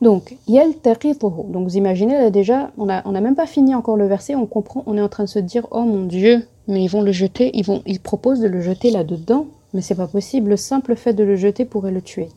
Donc, 0.01 0.37
yel 0.47 0.75
Donc, 0.85 1.65
vous 1.65 1.77
imaginez, 1.77 2.15
là 2.15 2.31
déjà, 2.31 2.71
on 2.79 2.87
n'a 2.87 3.03
on 3.05 3.15
a 3.15 3.21
même 3.21 3.35
pas 3.35 3.47
fini 3.47 3.75
encore 3.75 3.97
le 3.97 4.07
verset, 4.07 4.37
on 4.37 4.47
comprend, 4.47 4.85
on 4.87 4.97
est 4.97 5.03
en 5.03 5.09
train 5.09 5.25
de 5.25 5.29
se 5.29 5.41
dire, 5.41 5.67
oh 5.73 5.83
mon 5.83 6.05
Dieu, 6.05 6.47
mais 6.69 6.85
ils 6.85 6.89
vont 6.89 7.03
le 7.03 7.11
jeter, 7.11 7.51
ils, 7.55 7.65
vont, 7.65 7.83
ils 7.85 7.99
proposent 7.99 8.41
de 8.41 8.47
le 8.47 8.61
jeter 8.61 8.91
là-dedans, 8.91 9.47
mais 9.73 9.81
c'est 9.81 9.95
pas 9.95 10.07
possible, 10.07 10.51
le 10.51 10.57
simple 10.57 10.97
fait 10.97 11.13
de 11.13 11.25
le 11.25 11.37
jeter 11.37 11.65
pourrait 11.65 11.93
le 11.93 12.03
tuer. 12.03 12.29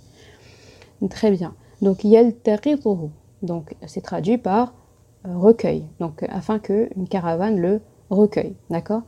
Très 1.09 1.31
bien. 1.31 1.53
Donc, 1.81 2.03
yel 2.03 2.33
Donc, 3.41 3.75
c'est 3.87 4.01
traduit 4.01 4.37
par 4.37 4.73
euh, 5.25 5.37
recueil, 5.37 5.85
donc 5.99 6.23
afin 6.29 6.59
qu'une 6.59 7.07
caravane 7.09 7.59
le 7.59 7.81
recueille, 8.09 8.55
d'accord? 8.69 9.01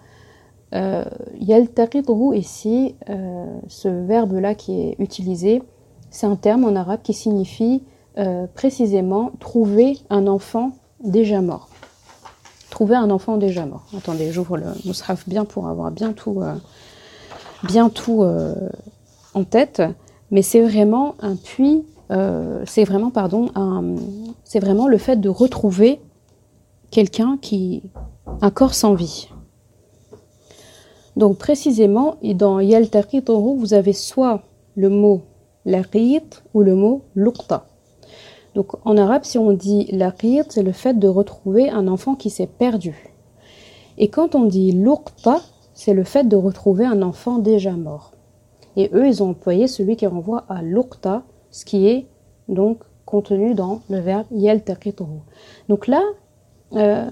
Euh, 0.74 1.06
Yaltaqidhu 1.40 2.36
ici, 2.36 2.96
euh, 3.10 3.46
ce 3.68 3.88
verbe-là 3.88 4.56
qui 4.56 4.82
est 4.82 4.96
utilisé, 5.00 5.62
c'est 6.10 6.26
un 6.26 6.36
terme 6.36 6.66
en 6.66 6.76
arabe 6.76 7.02
qui 7.04 7.14
signifie 7.14 7.84
euh, 8.18 8.48
précisément 8.54 9.32
trouver 9.40 9.98
un 10.10 10.26
enfant 10.26 10.72
déjà 11.04 11.42
mort. 11.42 11.70
Trouver 12.72 12.96
un 12.96 13.12
enfant 13.12 13.38
déjà 13.38 13.68
mort. 13.68 13.86
Attendez, 13.96 14.32
j'ouvre 14.32 14.58
le 14.58 14.66
mushaf 14.86 15.30
bien 15.30 15.46
pour 15.46 15.68
avoir 15.68 15.92
bien 15.92 16.12
tout, 16.12 16.42
bien 17.64 17.90
tout 17.90 18.24
en 19.34 19.44
tête. 19.44 19.82
Mais 20.32 20.42
c'est 20.42 20.62
vraiment 20.62 21.16
un 21.20 21.36
puits, 21.36 21.84
c'est 22.66 22.84
vraiment, 22.84 23.12
pardon, 23.12 23.50
c'est 24.44 24.60
vraiment 24.60 24.88
le 24.88 24.98
fait 24.98 25.18
de 25.18 25.30
retrouver 25.30 26.00
quelqu'un 26.92 27.38
qui, 27.42 27.84
un 28.42 28.50
corps 28.50 28.74
sans 28.74 28.94
vie. 28.94 29.30
Donc 31.16 31.38
précisément, 31.38 32.16
dans 32.24 32.60
Yaltaqituhu, 32.60 33.58
vous 33.58 33.74
avez 33.74 33.94
soit 33.94 34.42
le 34.76 34.90
mot 34.90 35.22
laqit 35.66 36.24
ou 36.56 36.62
le 36.62 36.76
mot 36.76 37.04
luqta. 37.16 37.68
Donc 38.56 38.74
en 38.86 38.98
arabe, 38.98 39.24
si 39.24 39.38
on 39.38 39.52
dit 39.52 39.88
laqit, 39.92 40.44
c'est 40.50 40.64
le 40.64 40.72
fait 40.72 40.98
de 40.98 41.08
retrouver 41.08 41.70
un 41.70 41.88
enfant 41.88 42.16
qui 42.16 42.32
s'est 42.32 42.48
perdu. 42.48 43.12
Et 44.00 44.08
quand 44.08 44.34
on 44.34 44.46
dit 44.46 44.72
luqta, 44.72 45.42
c'est 45.74 45.94
le 45.94 46.04
fait 46.04 46.26
de 46.26 46.36
retrouver 46.36 46.86
un 46.86 47.02
enfant 47.02 47.40
déjà 47.40 47.72
mort. 47.72 48.12
Et 48.76 48.90
eux, 48.94 49.08
ils 49.08 49.22
ont 49.22 49.30
employé 49.30 49.68
celui 49.68 49.96
qui 49.96 50.08
renvoie 50.08 50.46
à 50.50 50.62
luqta, 50.62 51.24
ce 51.52 51.66
qui 51.66 51.88
est 51.88 52.08
donc 52.48 52.80
contenu 53.06 53.54
dans 53.54 53.82
le 53.90 54.00
verbe 54.00 54.26
yaltaqituhu. 54.32 55.22
Donc 55.70 55.88
là, 55.88 56.02
euh, 56.74 57.10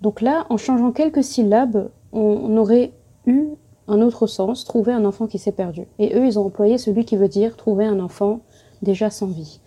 donc 0.00 0.20
là, 0.20 0.46
en 0.50 0.56
changeant 0.56 0.90
quelques 0.90 1.22
syllabes, 1.22 1.90
on 2.12 2.56
aurait 2.56 2.92
eu 3.26 3.50
un 3.88 4.00
autre 4.00 4.26
sens, 4.26 4.64
trouver 4.64 4.92
un 4.92 5.04
enfant 5.04 5.26
qui 5.26 5.38
s'est 5.38 5.52
perdu. 5.52 5.86
Et 5.98 6.14
eux, 6.16 6.26
ils 6.26 6.38
ont 6.38 6.46
employé 6.46 6.78
celui 6.78 7.04
qui 7.04 7.16
veut 7.16 7.28
dire 7.28 7.56
trouver 7.56 7.84
un 7.84 8.00
enfant 8.00 8.40
déjà 8.82 9.10
sans 9.10 9.26
vie. 9.26 9.60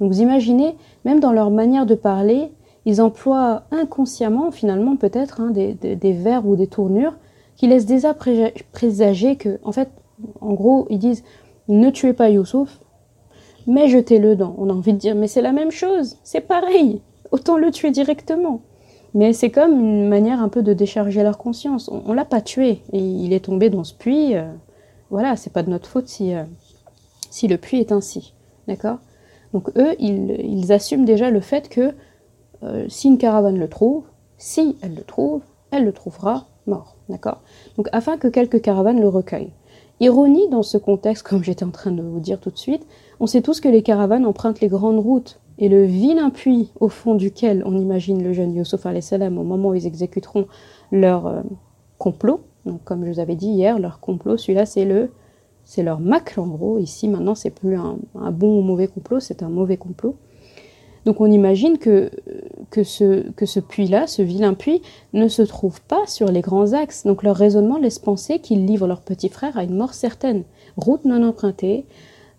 Donc 0.00 0.12
vous 0.12 0.20
imaginez, 0.20 0.76
même 1.04 1.20
dans 1.20 1.32
leur 1.32 1.50
manière 1.50 1.86
de 1.86 1.94
parler, 1.94 2.52
ils 2.84 3.00
emploient 3.00 3.64
inconsciemment, 3.70 4.50
finalement 4.50 4.96
peut-être, 4.96 5.40
hein, 5.40 5.50
des, 5.50 6.12
verbes 6.12 6.46
ou 6.46 6.56
des 6.56 6.66
tournures 6.66 7.14
qui 7.62 7.68
laissent 7.68 7.86
déjà 7.86 8.12
présager 8.72 9.36
que, 9.36 9.60
en 9.62 9.70
fait, 9.70 9.88
en 10.40 10.52
gros, 10.52 10.88
ils 10.90 10.98
disent 10.98 11.22
ne 11.68 11.90
tuez 11.90 12.12
pas 12.12 12.28
Youssouf, 12.28 12.80
mais 13.68 13.86
jetez-le 13.86 14.34
dans. 14.34 14.56
On 14.58 14.68
a 14.68 14.72
envie 14.72 14.92
de 14.92 14.98
dire 14.98 15.14
mais 15.14 15.28
c'est 15.28 15.42
la 15.42 15.52
même 15.52 15.70
chose, 15.70 16.16
c'est 16.24 16.40
pareil, 16.40 17.02
autant 17.30 17.56
le 17.56 17.70
tuer 17.70 17.92
directement. 17.92 18.62
Mais 19.14 19.32
c'est 19.32 19.50
comme 19.50 19.78
une 19.78 20.08
manière 20.08 20.42
un 20.42 20.48
peu 20.48 20.64
de 20.64 20.72
décharger 20.72 21.22
leur 21.22 21.38
conscience. 21.38 21.88
On, 21.88 22.10
ne 22.10 22.14
l'a 22.16 22.24
pas 22.24 22.40
tué 22.40 22.82
il 22.92 23.32
est 23.32 23.44
tombé 23.44 23.70
dans 23.70 23.84
ce 23.84 23.94
puits. 23.94 24.34
Euh, 24.34 24.50
voilà, 25.10 25.36
c'est 25.36 25.52
pas 25.52 25.62
de 25.62 25.70
notre 25.70 25.88
faute 25.88 26.08
si, 26.08 26.34
euh, 26.34 26.42
si 27.30 27.46
le 27.46 27.58
puits 27.58 27.78
est 27.78 27.92
ainsi. 27.92 28.34
D'accord? 28.66 28.98
Donc 29.52 29.70
eux, 29.76 29.94
ils, 30.00 30.72
assument 30.72 31.04
déjà 31.04 31.30
le 31.30 31.40
fait 31.40 31.68
que 31.68 31.94
euh, 32.64 32.86
si 32.88 33.06
une 33.06 33.18
caravane 33.18 33.56
le 33.56 33.68
trouve, 33.68 34.02
si 34.36 34.76
elle 34.82 34.96
le 34.96 35.04
trouve, 35.04 35.42
elle 35.70 35.84
le 35.84 35.92
trouvera 35.92 36.48
mort. 36.66 36.96
Donc 37.76 37.88
afin 37.92 38.16
que 38.16 38.28
quelques 38.28 38.60
caravanes 38.60 39.00
le 39.00 39.08
recueillent. 39.08 39.52
Ironie 40.00 40.48
dans 40.48 40.62
ce 40.62 40.78
contexte, 40.78 41.22
comme 41.28 41.44
j'étais 41.44 41.64
en 41.64 41.70
train 41.70 41.92
de 41.92 42.02
vous 42.02 42.20
dire 42.20 42.40
tout 42.40 42.50
de 42.50 42.58
suite, 42.58 42.86
on 43.20 43.26
sait 43.26 43.42
tous 43.42 43.60
que 43.60 43.68
les 43.68 43.82
caravanes 43.82 44.26
empruntent 44.26 44.60
les 44.60 44.68
grandes 44.68 44.98
routes 44.98 45.40
et 45.58 45.68
le 45.68 45.84
vilain 45.84 46.30
puits 46.30 46.70
au 46.80 46.88
fond 46.88 47.14
duquel 47.14 47.62
on 47.66 47.76
imagine 47.76 48.22
le 48.22 48.32
jeune 48.32 48.54
Yusuf 48.54 48.86
salam 49.00 49.38
au 49.38 49.44
moment 49.44 49.68
où 49.68 49.74
ils 49.74 49.86
exécuteront 49.86 50.46
leur 50.90 51.26
euh, 51.26 51.42
complot. 51.98 52.40
Donc 52.66 52.82
comme 52.84 53.04
je 53.04 53.10
vous 53.10 53.20
avais 53.20 53.36
dit 53.36 53.48
hier, 53.48 53.78
leur 53.78 54.00
complot, 54.00 54.36
celui-là 54.36 54.66
c'est 54.66 54.84
le 54.84 55.10
c'est 55.64 55.82
leur 55.82 56.00
macle 56.00 56.40
en. 56.40 56.78
Ici 56.78 57.08
maintenant 57.08 57.34
c'est 57.34 57.50
plus 57.50 57.76
un, 57.76 57.98
bon 58.32 58.58
ou 58.58 58.62
mauvais 58.62 58.88
complot, 58.88 59.20
c'est 59.20 59.42
un 59.42 59.48
mauvais 59.48 59.76
complot. 59.76 60.16
Donc 61.04 61.20
on 61.20 61.26
imagine 61.26 61.78
que, 61.78 62.10
ce 62.84 63.60
puits-là, 63.60 64.06
ce 64.06 64.22
vilain 64.22 64.54
puits, 64.54 64.82
ne 65.12 65.28
se 65.28 65.42
trouve 65.42 65.80
pas 65.82 66.06
sur 66.06 66.30
les 66.30 66.40
grands 66.40 66.72
axes. 66.72 67.04
Donc 67.04 67.22
leur 67.22 67.36
raisonnement 67.36 67.78
laisse 67.78 67.98
penser 67.98 68.38
qu'ils 68.38 68.66
livrent 68.66 68.86
leur 68.86 69.00
petit 69.00 69.28
frère 69.28 69.56
à 69.56 69.64
une 69.64 69.76
mort 69.76 69.94
certaine. 69.94 70.44
Route 70.76 71.04
non 71.04 71.26
empruntée, 71.26 71.86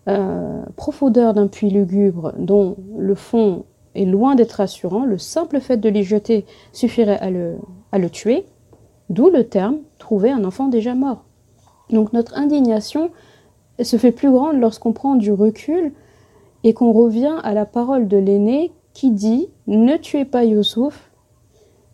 euh, 0.08 0.62
profondeur 0.76 1.34
d'un 1.34 1.46
puits 1.46 1.70
lugubre 1.70 2.32
dont 2.38 2.76
le 2.96 3.14
fond 3.14 3.64
est 3.94 4.04
loin 4.04 4.34
d'être 4.34 4.60
assurant, 4.60 5.04
le 5.04 5.18
simple 5.18 5.60
fait 5.60 5.76
de 5.76 5.88
l'y 5.88 6.02
jeter 6.02 6.44
suffirait 6.72 7.18
à 7.20 7.30
le, 7.30 7.56
à 7.92 7.98
le 7.98 8.10
tuer, 8.10 8.44
d'où 9.08 9.30
le 9.30 9.44
terme 9.44 9.78
trouver 9.98 10.30
un 10.30 10.44
enfant 10.44 10.68
déjà 10.68 10.94
mort. 10.94 11.24
Donc 11.90 12.12
notre 12.12 12.36
indignation 12.36 13.10
se 13.80 13.96
fait 13.96 14.12
plus 14.12 14.30
grande 14.30 14.58
lorsqu'on 14.58 14.92
prend 14.92 15.14
du 15.14 15.32
recul 15.32 15.92
et 16.64 16.72
qu'on 16.72 16.92
revient 16.92 17.36
à 17.44 17.52
la 17.54 17.66
parole 17.66 18.08
de 18.08 18.16
l'aîné 18.16 18.72
qui 18.94 19.10
dit 19.10 19.48
Ne 19.66 19.96
tuez 19.96 20.24
pas 20.24 20.44
Youssouf, 20.44 21.10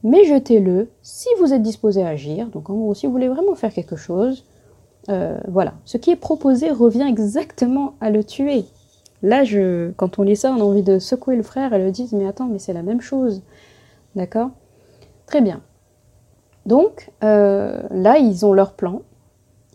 mais 0.02 0.24
jetez-le 0.24 0.88
si 1.02 1.28
vous 1.38 1.52
êtes 1.52 1.62
disposé 1.62 2.02
à 2.02 2.08
agir. 2.08 2.46
Donc 2.48 2.70
en 2.70 2.74
gros, 2.74 2.94
si 2.94 3.06
vous 3.06 3.12
voulez 3.12 3.28
vraiment 3.28 3.54
faire 3.54 3.74
quelque 3.74 3.96
chose, 3.96 4.44
euh, 5.08 5.38
voilà. 5.48 5.74
Ce 5.84 5.98
qui 5.98 6.10
est 6.10 6.16
proposé 6.16 6.70
revient 6.70 7.06
exactement 7.08 7.94
à 8.00 8.10
le 8.10 8.22
tuer. 8.24 8.64
Là, 9.22 9.42
quand 9.96 10.18
on 10.18 10.22
lit 10.22 10.36
ça, 10.36 10.52
on 10.52 10.60
a 10.60 10.64
envie 10.64 10.82
de 10.82 10.98
secouer 10.98 11.36
le 11.36 11.42
frère 11.42 11.74
et 11.74 11.78
le 11.78 11.90
dire 11.90 12.06
Mais 12.12 12.26
attends, 12.26 12.46
mais 12.46 12.58
c'est 12.58 12.72
la 12.72 12.82
même 12.82 13.00
chose. 13.00 13.42
D'accord? 14.14 14.50
Très 15.26 15.42
bien. 15.42 15.60
Donc, 16.64 17.10
euh, 17.22 17.82
là, 17.90 18.18
ils 18.18 18.46
ont 18.46 18.52
leur 18.52 18.72
plan. 18.72 19.02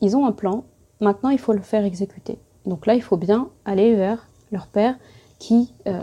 Ils 0.01 0.15
ont 0.15 0.25
un 0.25 0.31
plan. 0.31 0.63
Maintenant, 1.01 1.29
il 1.29 1.39
faut 1.39 1.53
le 1.53 1.61
faire 1.61 1.83
exécuter. 1.83 2.39
Donc 2.65 2.85
là, 2.85 2.95
il 2.95 3.01
faut 3.01 3.17
bien 3.17 3.49
aller 3.65 3.95
vers 3.95 4.27
leur 4.55 4.67
père 4.67 4.95
qui, 5.37 5.73
euh, 5.85 6.01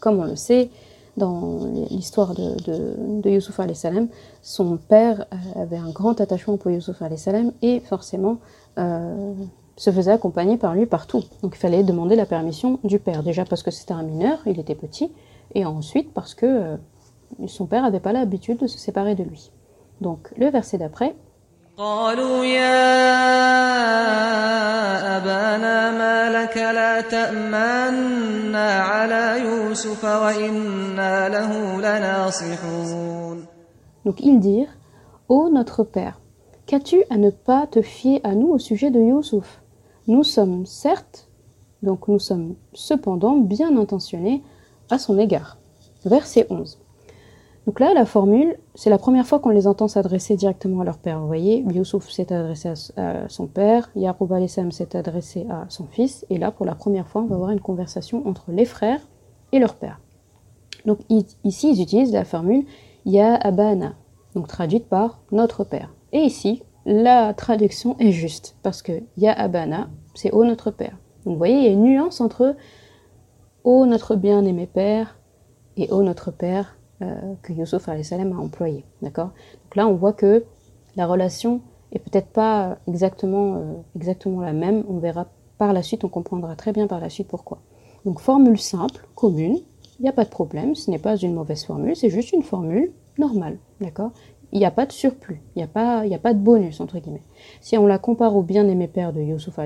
comme 0.00 0.18
on 0.18 0.24
le 0.24 0.36
sait, 0.36 0.70
dans 1.16 1.60
l'histoire 1.90 2.34
de, 2.34 2.60
de, 2.64 3.22
de 3.22 3.30
Youssouf 3.30 3.58
son 4.42 4.76
père 4.76 5.24
euh, 5.32 5.62
avait 5.62 5.78
un 5.78 5.88
grand 5.88 6.20
attachement 6.20 6.58
pour 6.58 6.70
Youssouf 6.70 7.02
salam 7.16 7.52
et 7.62 7.80
forcément 7.80 8.36
euh, 8.78 9.32
se 9.76 9.90
faisait 9.90 10.10
accompagner 10.10 10.58
par 10.58 10.74
lui 10.74 10.84
partout. 10.84 11.22
Donc 11.42 11.54
il 11.54 11.58
fallait 11.58 11.84
demander 11.84 12.16
la 12.16 12.26
permission 12.26 12.80
du 12.84 12.98
père, 12.98 13.22
déjà 13.22 13.44
parce 13.46 13.62
que 13.62 13.70
c'était 13.70 13.94
un 13.94 14.02
mineur, 14.02 14.40
il 14.44 14.60
était 14.60 14.74
petit, 14.74 15.10
et 15.54 15.64
ensuite 15.64 16.12
parce 16.12 16.34
que 16.34 16.76
son 17.46 17.66
père 17.66 17.82
n'avait 17.82 18.00
pas 18.00 18.12
l'habitude 18.12 18.58
de 18.58 18.66
se 18.66 18.78
séparer 18.78 19.14
de 19.14 19.22
lui. 19.22 19.50
Donc 20.02 20.32
le 20.36 20.50
verset 20.50 20.76
d'après. 20.76 21.14
Donc 34.06 34.20
ils 34.20 34.40
dirent 34.40 34.70
Ô 35.28 35.50
notre 35.50 35.84
Père, 35.84 36.18
qu'as-tu 36.64 37.04
à 37.10 37.18
ne 37.18 37.28
pas 37.28 37.66
te 37.66 37.82
fier 37.82 38.22
à 38.24 38.34
nous 38.34 38.48
au 38.48 38.58
sujet 38.58 38.90
de 38.90 39.02
Youssouf? 39.02 39.60
Nous 40.06 40.24
sommes 40.24 40.64
certes, 40.64 41.28
donc 41.82 42.08
nous 42.08 42.18
sommes 42.18 42.54
cependant 42.72 43.36
bien 43.36 43.76
intentionnés 43.76 44.42
à 44.88 44.98
son 44.98 45.18
égard. 45.18 45.58
Verset 46.06 46.46
11. 46.48 46.78
Donc 47.66 47.80
là, 47.80 47.92
la 47.94 48.06
formule, 48.06 48.56
c'est 48.76 48.90
la 48.90 48.98
première 48.98 49.26
fois 49.26 49.40
qu'on 49.40 49.50
les 49.50 49.66
entend 49.66 49.88
s'adresser 49.88 50.36
directement 50.36 50.82
à 50.82 50.84
leur 50.84 50.98
père. 50.98 51.18
Vous 51.18 51.26
voyez, 51.26 51.64
Youssouf 51.68 52.08
s'est 52.08 52.32
adressé 52.32 52.72
à, 52.96 53.28
son 53.28 53.48
père, 53.48 53.90
Yaqub 53.96 54.32
al 54.32 54.48
s'est 54.48 54.96
adressé 54.96 55.46
à 55.50 55.66
son 55.68 55.86
fils, 55.86 56.24
et 56.30 56.38
là, 56.38 56.52
pour 56.52 56.64
la 56.64 56.76
première 56.76 57.08
fois, 57.08 57.22
on 57.22 57.26
va 57.26 57.34
avoir 57.34 57.50
une 57.50 57.60
conversation 57.60 58.26
entre 58.28 58.52
les 58.52 58.66
frères 58.66 59.00
et 59.50 59.58
leur 59.58 59.74
père. 59.74 60.00
Donc 60.84 61.00
ici, 61.10 61.72
ils 61.72 61.82
utilisent 61.82 62.12
la 62.12 62.24
formule 62.24 62.64
Ya 63.04 63.34
Abana, 63.34 63.94
donc 64.36 64.46
traduite 64.46 64.88
par 64.88 65.18
notre 65.32 65.64
père. 65.64 65.92
Et 66.12 66.20
ici, 66.20 66.62
la 66.84 67.34
traduction 67.34 67.96
est 67.98 68.12
juste, 68.12 68.56
parce 68.62 68.80
que 68.80 69.02
Ya 69.16 69.32
Abana, 69.32 69.88
c'est 70.14 70.32
Ô 70.32 70.44
notre 70.44 70.70
père. 70.70 70.96
Donc 71.24 71.32
vous 71.32 71.38
voyez, 71.38 71.56
il 71.56 71.64
y 71.64 71.66
a 71.66 71.72
une 71.72 71.82
nuance 71.82 72.20
entre 72.20 72.54
Ô 73.64 73.86
notre 73.86 74.14
bien-aimé 74.14 74.68
père 74.72 75.18
et 75.76 75.90
Ô 75.90 76.04
notre 76.04 76.30
père 76.30 76.75
que 77.00 77.52
Youssouf 77.52 77.88
salam 78.02 78.32
a 78.32 78.40
employé. 78.40 78.84
D'accord? 79.02 79.30
Donc 79.64 79.76
là, 79.76 79.86
on 79.86 79.94
voit 79.94 80.12
que 80.12 80.44
la 80.96 81.06
relation 81.06 81.60
est 81.92 81.98
peut-être 81.98 82.28
pas 82.28 82.78
exactement, 82.86 83.56
euh, 83.56 83.74
exactement 83.96 84.40
la 84.40 84.52
même. 84.52 84.84
On 84.88 84.98
verra 84.98 85.26
par 85.58 85.72
la 85.72 85.82
suite, 85.82 86.04
on 86.04 86.08
comprendra 86.08 86.56
très 86.56 86.72
bien 86.72 86.86
par 86.86 87.00
la 87.00 87.10
suite 87.10 87.28
pourquoi. 87.28 87.58
Donc 88.04 88.20
formule 88.20 88.58
simple, 88.58 89.06
commune, 89.14 89.58
il 89.98 90.02
n'y 90.02 90.08
a 90.08 90.12
pas 90.12 90.24
de 90.24 90.30
problème, 90.30 90.74
ce 90.74 90.90
n'est 90.90 90.98
pas 90.98 91.16
une 91.16 91.34
mauvaise 91.34 91.64
formule, 91.64 91.96
c'est 91.96 92.10
juste 92.10 92.32
une 92.32 92.42
formule 92.42 92.92
normale, 93.18 93.58
d'accord? 93.80 94.12
Il 94.52 94.58
n'y 94.58 94.66
a 94.66 94.70
pas 94.70 94.86
de 94.86 94.92
surplus, 94.92 95.42
il 95.54 95.58
n'y 95.58 95.64
a, 95.64 95.66
pas, 95.66 96.00
a 96.00 96.18
pas 96.18 96.34
de 96.34 96.38
bonus, 96.38 96.80
entre 96.80 96.98
guillemets. 96.98 97.24
Si 97.60 97.76
on 97.76 97.86
la 97.86 97.98
compare 97.98 98.36
au 98.36 98.42
bien-aimé 98.42 98.86
père 98.86 99.12
de 99.12 99.20
Youssouf 99.20 99.58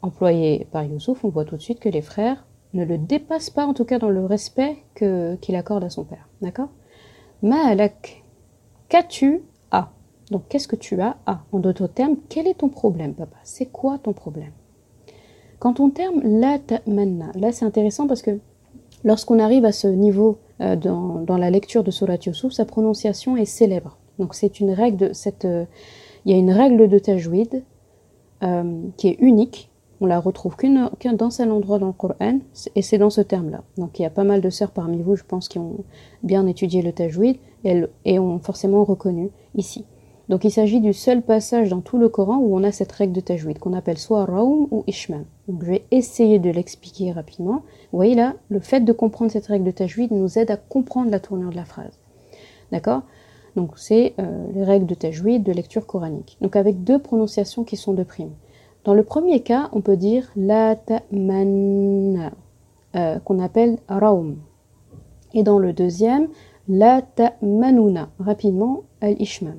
employé 0.00 0.66
par 0.70 0.84
Youssouf, 0.84 1.24
on 1.24 1.28
voit 1.28 1.44
tout 1.44 1.56
de 1.56 1.62
suite 1.62 1.80
que 1.80 1.88
les 1.88 2.02
frères 2.02 2.46
ne 2.74 2.84
le 2.84 2.98
dépasse 2.98 3.50
pas, 3.50 3.66
en 3.66 3.74
tout 3.74 3.84
cas 3.84 3.98
dans 3.98 4.10
le 4.10 4.24
respect 4.24 4.76
qu'il 4.94 5.56
accorde 5.56 5.84
à 5.84 5.90
son 5.90 6.04
père. 6.04 6.28
D'accord? 6.42 6.68
Ma'alak, 7.42 8.24
qu'as-tu 8.88 9.42
à? 9.70 9.90
Donc 10.30 10.42
qu'est-ce 10.48 10.68
que 10.68 10.76
tu 10.76 11.00
as 11.00 11.16
à? 11.26 11.40
En 11.52 11.60
d'autres 11.60 11.86
termes, 11.86 12.16
quel 12.28 12.46
est 12.46 12.58
ton 12.58 12.68
problème, 12.68 13.14
papa? 13.14 13.36
C'est 13.44 13.66
quoi 13.66 13.98
ton 13.98 14.12
problème? 14.12 14.52
Quand 15.58 15.74
ton 15.74 15.90
terme 15.90 16.20
la 16.22 16.58
ta'manna, 16.58 17.32
là 17.34 17.52
c'est 17.52 17.64
intéressant 17.64 18.06
parce 18.06 18.22
que 18.22 18.38
lorsqu'on 19.04 19.38
arrive 19.38 19.64
à 19.64 19.72
ce 19.72 19.88
niveau 19.88 20.38
euh, 20.60 20.76
dans, 20.76 21.36
la 21.36 21.50
lecture 21.50 21.84
de 21.84 21.90
Surat 21.90 22.18
Yusuf, 22.24 22.52
sa 22.52 22.64
prononciation 22.64 23.36
est 23.36 23.44
célèbre. 23.44 23.98
Donc 24.18 24.34
c'est 24.34 24.60
une 24.60 24.70
règle 24.70 25.08
de 25.08 25.12
cette. 25.12 25.44
Euh, 25.44 25.64
il 26.24 26.32
y 26.32 26.34
a 26.34 26.38
une 26.38 26.50
règle 26.50 26.88
de 26.88 26.98
tajwid 26.98 27.62
euh, 28.42 28.82
qui 28.96 29.08
est 29.08 29.16
unique 29.20 29.70
on 30.00 30.06
la 30.06 30.20
retrouve 30.20 30.56
qu'un 30.56 31.12
dans 31.12 31.30
seul 31.30 31.50
endroit 31.50 31.78
dans 31.78 31.88
le 31.88 31.92
Coran, 31.92 32.38
et 32.74 32.82
c'est 32.82 32.98
dans 32.98 33.10
ce 33.10 33.20
terme-là. 33.20 33.62
Donc 33.76 33.98
il 33.98 34.02
y 34.02 34.06
a 34.06 34.10
pas 34.10 34.24
mal 34.24 34.40
de 34.40 34.50
sœurs 34.50 34.70
parmi 34.70 35.02
vous, 35.02 35.16
je 35.16 35.24
pense, 35.24 35.48
qui 35.48 35.58
ont 35.58 35.84
bien 36.22 36.46
étudié 36.46 36.82
le 36.82 36.92
tajwid 36.92 37.36
et, 37.64 38.18
ont 38.18 38.38
forcément 38.38 38.84
reconnu 38.84 39.30
ici. 39.54 39.84
Donc 40.28 40.44
il 40.44 40.50
s'agit 40.50 40.80
du 40.80 40.92
seul 40.92 41.22
passage 41.22 41.70
dans 41.70 41.80
tout 41.80 41.98
le 41.98 42.08
Coran 42.08 42.36
où 42.36 42.54
on 42.54 42.62
a 42.62 42.70
cette 42.70 42.92
règle 42.92 43.14
de 43.14 43.20
tajwid, 43.20 43.58
qu'on 43.58 43.72
appelle 43.72 43.98
soit 43.98 44.26
raum 44.26 44.68
ou 44.70 44.84
ishmam. 44.86 45.24
Donc 45.48 45.64
je 45.64 45.70
vais 45.70 45.84
essayer 45.90 46.38
de 46.38 46.50
l'expliquer 46.50 47.12
rapidement. 47.12 47.62
Vous 47.92 47.98
voyez 47.98 48.14
là, 48.14 48.34
le 48.50 48.60
fait 48.60 48.80
de 48.80 48.92
comprendre 48.92 49.30
cette 49.30 49.46
règle 49.46 49.64
de 49.64 49.70
tajwid 49.70 50.12
nous 50.12 50.38
aide 50.38 50.50
à 50.50 50.56
comprendre 50.56 51.10
la 51.10 51.18
tournure 51.18 51.50
de 51.50 51.56
la 51.56 51.64
phrase. 51.64 51.98
D'accord? 52.70 53.02
Donc 53.56 53.72
c'est 53.76 54.14
euh, 54.20 54.46
les 54.54 54.62
règles 54.62 54.86
de 54.86 54.94
tajwid 54.94 55.42
de 55.42 55.52
lecture 55.52 55.86
coranique. 55.86 56.36
Donc 56.42 56.54
avec 56.54 56.84
deux 56.84 56.98
prononciations 56.98 57.64
qui 57.64 57.76
sont 57.76 57.94
de 57.94 58.04
prime. 58.04 58.30
Dans 58.84 58.94
le 58.94 59.02
premier 59.02 59.40
cas, 59.40 59.68
on 59.72 59.80
peut 59.80 59.96
dire 59.96 60.30
la 60.36 60.76
ta'manna, 60.76 62.32
euh, 62.96 63.18
qu'on 63.18 63.38
appelle 63.38 63.78
raum. 63.88 64.38
Et 65.34 65.42
dans 65.42 65.58
le 65.58 65.72
deuxième, 65.72 66.28
la 66.68 67.02
ta'manuna, 67.02 68.10
rapidement 68.18 68.84
al-ishmam. 69.00 69.58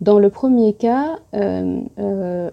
Dans 0.00 0.18
le 0.18 0.30
premier 0.30 0.72
cas, 0.74 1.18
euh, 1.34 1.80
euh 1.98 2.50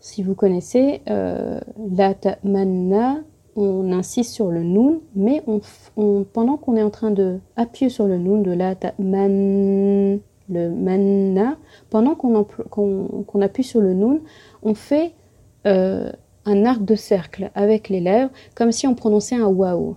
si 0.00 0.22
vous 0.22 0.34
connaissez, 0.34 1.02
euh, 1.10 1.60
la 1.92 2.14
ta'manna, 2.14 3.20
on 3.54 3.92
insiste 3.92 4.32
sur 4.32 4.50
le 4.50 4.62
noun, 4.62 5.00
mais 5.14 5.42
pendant 6.32 6.56
qu'on 6.56 6.76
est 6.76 6.82
en 6.82 6.90
train 6.90 7.10
de 7.10 7.38
appuyer 7.56 7.90
sur 7.90 8.06
le 8.06 8.16
noun 8.16 8.42
de 8.42 8.52
la 8.52 8.74
ta'man, 8.74 10.20
le 10.50 10.70
manna, 10.70 11.56
pendant 11.90 12.14
qu'on 12.14 13.40
appuie 13.40 13.64
sur 13.64 13.80
le 13.80 13.94
noun, 13.94 14.20
on 14.62 14.74
fait 14.74 15.12
euh, 15.66 16.10
un 16.46 16.64
arc 16.64 16.84
de 16.84 16.94
cercle 16.94 17.50
avec 17.54 17.88
les 17.88 18.00
lèvres, 18.00 18.30
comme 18.54 18.72
si 18.72 18.86
on 18.86 18.94
prononçait 18.94 19.36
un 19.36 19.46
waouh. 19.46 19.96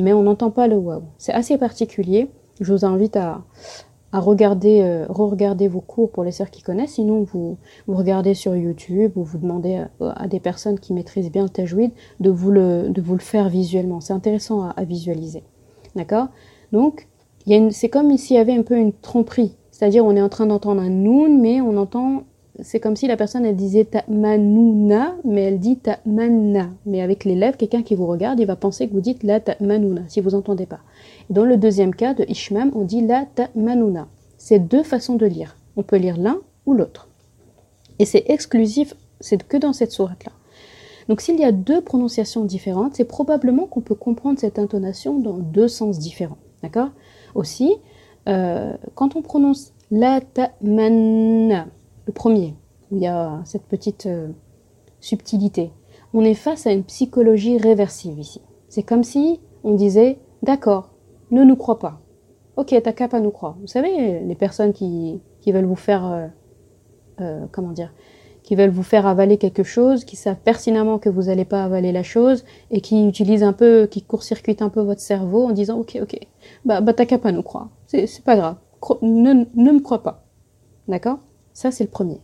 Mais 0.00 0.12
on 0.12 0.22
n'entend 0.22 0.50
pas 0.50 0.66
le 0.66 0.76
waouh. 0.76 1.04
C'est 1.18 1.32
assez 1.32 1.56
particulier. 1.58 2.28
Je 2.60 2.72
vous 2.72 2.84
invite 2.84 3.16
à, 3.16 3.42
regarder, 4.12 4.80
euh, 4.82 5.06
re-regarder 5.08 5.66
vos 5.66 5.80
cours 5.80 6.10
pour 6.10 6.24
les 6.24 6.32
sœurs 6.32 6.50
qui 6.50 6.62
connaissent. 6.62 6.94
Sinon, 6.94 7.22
vous, 7.22 7.56
regardez 7.88 8.34
sur 8.34 8.54
YouTube 8.54 9.12
ou 9.16 9.24
vous 9.24 9.38
demandez 9.38 9.84
à, 10.00 10.28
des 10.28 10.40
personnes 10.40 10.78
qui 10.78 10.92
maîtrisent 10.92 11.30
bien 11.30 11.44
le 11.44 11.48
tajwid 11.48 11.92
de 12.20 12.30
vous 12.30 12.50
le, 12.50 12.90
de 12.90 13.00
vous 13.00 13.14
le 13.14 13.20
faire 13.20 13.48
visuellement. 13.48 14.00
C'est 14.00 14.12
intéressant 14.12 14.68
à, 14.68 14.84
visualiser. 14.84 15.42
D'accord? 15.96 16.28
Donc, 16.72 17.08
c'est 17.70 17.88
comme 17.88 18.16
s'il 18.16 18.36
y 18.36 18.38
avait 18.38 18.54
un 18.54 18.62
peu 18.62 18.76
une 18.76 18.92
tromperie 18.92 19.54
C'est-à-dire, 19.70 20.04
on 20.04 20.16
est 20.16 20.22
en 20.22 20.28
train 20.28 20.46
d'entendre 20.46 20.80
un 20.80 20.90
noun, 20.90 21.40
mais 21.40 21.60
on 21.60 21.76
entend. 21.76 22.24
C'est 22.62 22.78
comme 22.78 22.94
si 22.94 23.08
la 23.08 23.16
personne, 23.16 23.44
elle 23.44 23.56
disait 23.56 23.84
ta'manuna, 23.84 25.16
mais 25.24 25.42
elle 25.42 25.58
dit 25.58 25.76
ta'manna. 25.76 26.70
Mais 26.86 27.02
avec 27.02 27.24
les 27.24 27.34
lèvres, 27.34 27.56
quelqu'un 27.56 27.82
qui 27.82 27.96
vous 27.96 28.06
regarde, 28.06 28.38
il 28.38 28.46
va 28.46 28.56
penser 28.56 28.86
que 28.86 28.92
vous 28.92 29.00
dites 29.00 29.24
la 29.24 29.40
ta'manuna, 29.40 30.02
si 30.08 30.20
vous 30.20 30.30
n'entendez 30.30 30.66
pas. 30.66 30.80
Dans 31.30 31.44
le 31.44 31.56
deuxième 31.56 31.94
cas 31.94 32.14
de 32.14 32.24
Ishmam, 32.28 32.70
on 32.74 32.82
dit 32.82 33.00
la 33.00 33.26
ta'manuna. 33.34 34.06
C'est 34.38 34.60
deux 34.60 34.82
façons 34.82 35.16
de 35.16 35.26
lire. 35.26 35.56
On 35.76 35.82
peut 35.82 35.96
lire 35.96 36.16
l'un 36.16 36.38
ou 36.66 36.74
l'autre. 36.74 37.08
Et 37.98 38.04
c'est 38.04 38.24
exclusif, 38.28 38.94
c'est 39.20 39.42
que 39.42 39.56
dans 39.56 39.72
cette 39.72 39.92
sourate-là. 39.92 40.32
Donc 41.08 41.20
s'il 41.20 41.38
y 41.38 41.44
a 41.44 41.52
deux 41.52 41.80
prononciations 41.80 42.44
différentes, 42.44 42.94
c'est 42.94 43.04
probablement 43.04 43.66
qu'on 43.66 43.80
peut 43.80 43.94
comprendre 43.94 44.38
cette 44.38 44.58
intonation 44.58 45.18
dans 45.18 45.38
deux 45.38 45.68
sens 45.68 45.98
différents. 45.98 46.38
D'accord? 46.62 46.90
Aussi, 47.34 47.76
euh, 48.28 48.74
quand 48.94 49.16
on 49.16 49.22
prononce 49.22 49.72
la 49.90 50.20
ta'manna, 50.20 51.66
le 52.06 52.12
premier, 52.12 52.54
où 52.90 52.96
il 52.96 53.02
y 53.02 53.06
a 53.06 53.40
cette 53.44 53.64
petite 53.64 54.06
euh, 54.06 54.28
subtilité, 55.00 55.72
on 56.12 56.22
est 56.22 56.34
face 56.34 56.66
à 56.66 56.72
une 56.72 56.84
psychologie 56.84 57.58
réversive 57.58 58.18
ici. 58.18 58.40
C'est 58.68 58.82
comme 58.82 59.04
si 59.04 59.40
on 59.62 59.74
disait 59.74 60.18
D'accord, 60.42 60.90
ne 61.30 61.42
nous 61.44 61.56
crois 61.56 61.78
pas. 61.78 62.00
Ok, 62.56 62.74
t'as 62.82 62.92
qu'à 62.92 63.08
pas 63.08 63.20
nous 63.20 63.30
croire. 63.30 63.56
Vous 63.60 63.66
savez, 63.66 64.20
les 64.20 64.34
personnes 64.34 64.72
qui, 64.72 65.20
qui 65.40 65.50
veulent 65.52 65.64
vous 65.64 65.74
faire. 65.74 66.30
Euh, 67.20 67.46
comment 67.52 67.70
dire 67.70 67.92
qui 68.44 68.54
veulent 68.54 68.70
vous 68.70 68.84
faire 68.84 69.06
avaler 69.06 69.38
quelque 69.38 69.64
chose, 69.64 70.04
qui 70.04 70.14
savent 70.14 70.38
pertinemment 70.44 70.98
que 70.98 71.08
vous 71.08 71.22
n'allez 71.24 71.46
pas 71.46 71.64
avaler 71.64 71.90
la 71.90 72.04
chose 72.04 72.44
et 72.70 72.80
qui 72.80 73.08
utilisent 73.08 73.42
un 73.42 73.54
peu, 73.54 73.88
qui 73.90 74.02
court-circuitent 74.02 74.62
un 74.62 74.68
peu 74.68 74.82
votre 74.82 75.00
cerveau 75.00 75.46
en 75.46 75.50
disant 75.50 75.78
ok 75.78 75.98
ok, 76.00 76.16
bah, 76.64 76.80
bah 76.80 76.92
t'as 76.92 77.06
qu'à 77.06 77.18
pas 77.18 77.32
nous 77.32 77.42
croire, 77.42 77.70
c'est 77.86 78.22
pas 78.22 78.36
grave, 78.36 78.56
ne, 79.02 79.46
ne 79.54 79.72
me 79.72 79.80
crois 79.80 80.02
pas, 80.02 80.24
d'accord? 80.86 81.18
Ça 81.54 81.70
c'est 81.70 81.84
le 81.84 81.90
premier. 81.90 82.20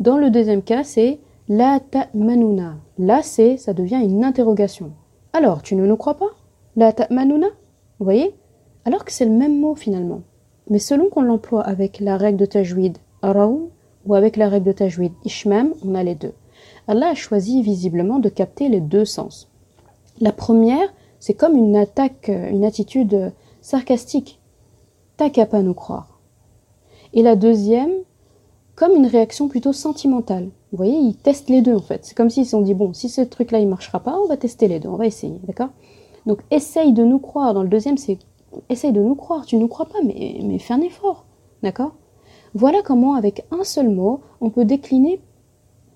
Dans 0.00 0.16
le 0.16 0.30
deuxième 0.30 0.62
cas 0.62 0.82
c'est 0.82 1.20
la 1.48 1.80
ta 1.80 2.08
manuna. 2.14 2.76
Là 2.98 3.20
c'est, 3.22 3.58
ça 3.58 3.74
devient 3.74 4.00
une 4.02 4.24
interrogation. 4.24 4.92
Alors 5.34 5.62
tu 5.62 5.76
ne 5.76 5.86
nous 5.86 5.96
crois 5.96 6.16
pas? 6.16 6.30
La 6.76 6.92
ta 6.92 7.06
manuna 7.10 7.48
Vous 7.98 8.04
voyez? 8.04 8.34
Alors 8.86 9.04
que 9.04 9.12
c'est 9.12 9.26
le 9.26 9.32
même 9.32 9.60
mot 9.60 9.74
finalement. 9.74 10.22
Mais 10.70 10.78
selon 10.78 11.10
qu'on 11.10 11.22
l'emploie 11.22 11.62
avec 11.62 12.00
la 12.00 12.16
règle 12.16 12.38
de 12.38 12.46
tajwid, 12.46 12.98
araou 13.20 13.70
ou 14.08 14.14
avec 14.14 14.36
la 14.36 14.48
règle 14.48 14.66
de 14.66 14.72
tajwid 14.72 15.12
ishmam, 15.24 15.74
on 15.86 15.94
a 15.94 16.02
les 16.02 16.14
deux. 16.14 16.32
Allah 16.88 17.10
a 17.10 17.14
choisi 17.14 17.62
visiblement 17.62 18.18
de 18.18 18.30
capter 18.30 18.68
les 18.68 18.80
deux 18.80 19.04
sens. 19.04 19.48
La 20.20 20.32
première, 20.32 20.92
c'est 21.20 21.34
comme 21.34 21.56
une 21.56 21.76
attaque, 21.76 22.28
une 22.28 22.64
attitude 22.64 23.32
sarcastique. 23.60 24.40
T'as 25.16 25.30
qu'à 25.30 25.46
pas 25.46 25.62
nous 25.62 25.74
croire. 25.74 26.20
Et 27.12 27.22
la 27.22 27.36
deuxième, 27.36 27.92
comme 28.74 28.96
une 28.96 29.06
réaction 29.06 29.48
plutôt 29.48 29.72
sentimentale. 29.72 30.48
Vous 30.72 30.76
voyez, 30.76 30.96
ils 30.96 31.16
testent 31.16 31.50
les 31.50 31.62
deux 31.62 31.74
en 31.74 31.80
fait. 31.80 32.04
C'est 32.04 32.16
comme 32.16 32.30
s'ils 32.30 32.44
se 32.44 32.52
sont 32.52 32.62
dit 32.62 32.74
bon, 32.74 32.92
si 32.92 33.08
ce 33.08 33.20
truc-là 33.20 33.58
il 33.58 33.68
marchera 33.68 34.00
pas, 34.00 34.18
on 34.18 34.26
va 34.26 34.36
tester 34.36 34.68
les 34.68 34.80
deux, 34.80 34.88
on 34.88 34.96
va 34.96 35.06
essayer, 35.06 35.38
d'accord? 35.44 35.70
Donc 36.26 36.40
essaye 36.50 36.92
de 36.92 37.04
nous 37.04 37.18
croire. 37.18 37.54
Dans 37.54 37.62
le 37.62 37.68
deuxième, 37.68 37.98
c'est 37.98 38.18
essaye 38.68 38.92
de 38.92 39.02
nous 39.02 39.14
croire. 39.14 39.44
Tu 39.44 39.56
nous 39.56 39.68
crois 39.68 39.86
pas, 39.86 39.98
mais, 40.04 40.38
mais 40.42 40.58
fais 40.58 40.74
un 40.74 40.80
effort, 40.80 41.24
d'accord? 41.62 41.92
Voilà 42.54 42.82
comment, 42.82 43.14
avec 43.14 43.44
un 43.50 43.64
seul 43.64 43.88
mot, 43.88 44.20
on 44.40 44.50
peut 44.50 44.64
décliner 44.64 45.20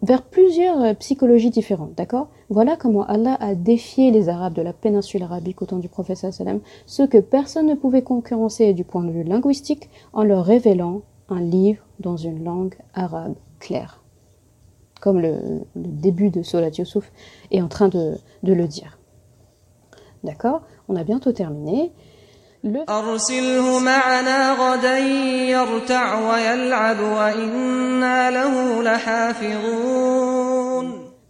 vers 0.03 0.23
plusieurs 0.23 0.83
euh, 0.83 0.95
psychologies 0.95 1.51
différentes, 1.51 1.95
d'accord? 1.95 2.29
Voilà 2.49 2.77
comment 2.77 3.07
Allah 3.07 3.37
a 3.41 3.55
défié 3.55 4.11
les 4.11 4.29
Arabes 4.29 4.55
de 4.55 4.63
la 4.63 4.73
péninsule 4.73 5.23
arabique 5.23 5.63
au 5.63 5.67
temps 5.67 5.79
du 5.79 5.89
prophète 5.89 6.17
sallam, 6.17 6.61
ce 6.87 7.03
que 7.03 7.19
personne 7.19 7.67
ne 7.67 7.75
pouvait 7.75 8.03
concurrencer 8.03 8.75
du 8.75 8.85
point 8.85 9.05
de 9.05 9.11
vue 9.11 9.23
linguistique 9.23 9.89
en 10.13 10.25
leur 10.25 10.45
révélant 10.45 11.03
un 11.29 11.41
livre 11.41 11.85
dans 12.01 12.17
une 12.17 12.45
langue 12.45 12.75
arabe 12.95 13.35
claire. 13.61 14.03
Comme 15.01 15.21
le, 15.21 15.37
début 15.75 16.31
de 16.31 16.43
Solat 16.43 16.71
Yusuf 16.71 17.11
est 17.51 17.63
en 17.63 17.69
train 17.69 17.89
de 17.89 18.19
le 18.43 18.67
dire. 18.67 18.99
D'accord? 20.25 20.63
On 20.89 20.97
a 20.97 21.05
bientôt 21.05 21.33
terminé. 21.33 21.93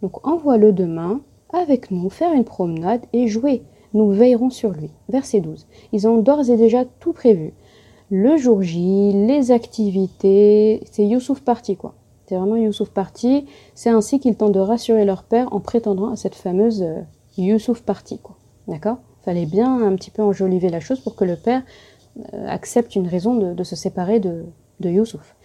Donc 0.03 0.27
envoie-le 0.27 0.71
demain 0.71 1.21
avec 1.51 1.89
nous 1.89 2.11
faire 2.11 2.33
une 2.33 2.43
promenade 2.43 3.01
et 3.13 3.27
jouer. 3.27 3.63
Nous 3.95 4.11
veillerons 4.11 4.51
sur 4.51 4.73
lui. 4.73 4.91
Verset 5.09 5.39
12. 5.39 5.65
Ils 5.91 6.07
ont 6.07 6.19
d'ores 6.19 6.51
et 6.51 6.57
déjà 6.57 6.85
tout 6.99 7.13
prévu. 7.13 7.53
Le 8.11 8.37
jour 8.37 8.61
J, 8.61 9.11
les 9.13 9.49
activités, 9.49 10.83
c'est 10.91 11.07
Youssouf 11.07 11.41
parti 11.41 11.75
quoi. 11.75 11.95
C'est 12.27 12.35
vraiment 12.35 12.57
Youssouf 12.57 12.91
parti. 12.91 13.47
C'est 13.73 13.89
ainsi 13.89 14.19
qu'ils 14.19 14.35
tentent 14.35 14.51
de 14.51 14.59
rassurer 14.59 15.03
leur 15.03 15.23
père 15.23 15.51
en 15.51 15.59
prétendant 15.59 16.11
à 16.11 16.15
cette 16.15 16.35
fameuse 16.35 16.83
euh, 16.83 17.01
Youssouf 17.39 17.81
parti 17.81 18.19
quoi. 18.19 18.35
D'accord? 18.67 18.99
Fallait 19.23 19.45
bien 19.45 19.81
un 19.81 19.95
petit 19.95 20.11
peu 20.11 20.21
enjoliver 20.21 20.69
la 20.69 20.79
chose 20.79 20.99
pour 20.99 21.15
que 21.15 21.25
le 21.25 21.35
père 21.35 21.63
euh, 22.33 22.47
accepte 22.47 22.95
une 22.95 23.07
raison 23.07 23.35
de, 23.35 23.63
se 23.63 23.75
séparer 23.75 24.19
de, 24.19 24.45
de 24.79 24.89
Youssouf. 24.89 25.35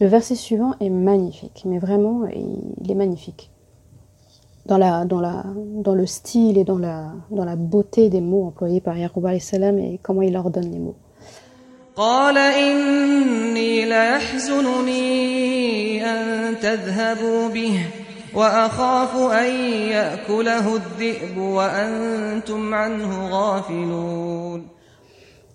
Le 0.00 0.06
verset 0.06 0.34
suivant 0.34 0.74
est 0.80 0.90
magnifique, 0.90 1.62
mais 1.64 1.78
vraiment, 1.78 2.26
il 2.26 2.90
est 2.90 2.94
magnifique. 2.94 3.50
Dans, 4.66 4.78
le 4.78 6.06
style 6.06 6.58
et 6.58 6.64
dans 6.64 6.78
la, 6.78 7.56
beauté 7.56 8.08
des 8.10 8.20
mots 8.20 8.46
employés 8.46 8.80
par 8.80 8.98
Yaqub 8.98 9.26
salam 9.38 9.78
et 9.78 9.98
comment 10.02 10.22
il 10.22 10.36
ordonne 10.36 10.70
les 10.70 10.78
mots. 10.78 10.96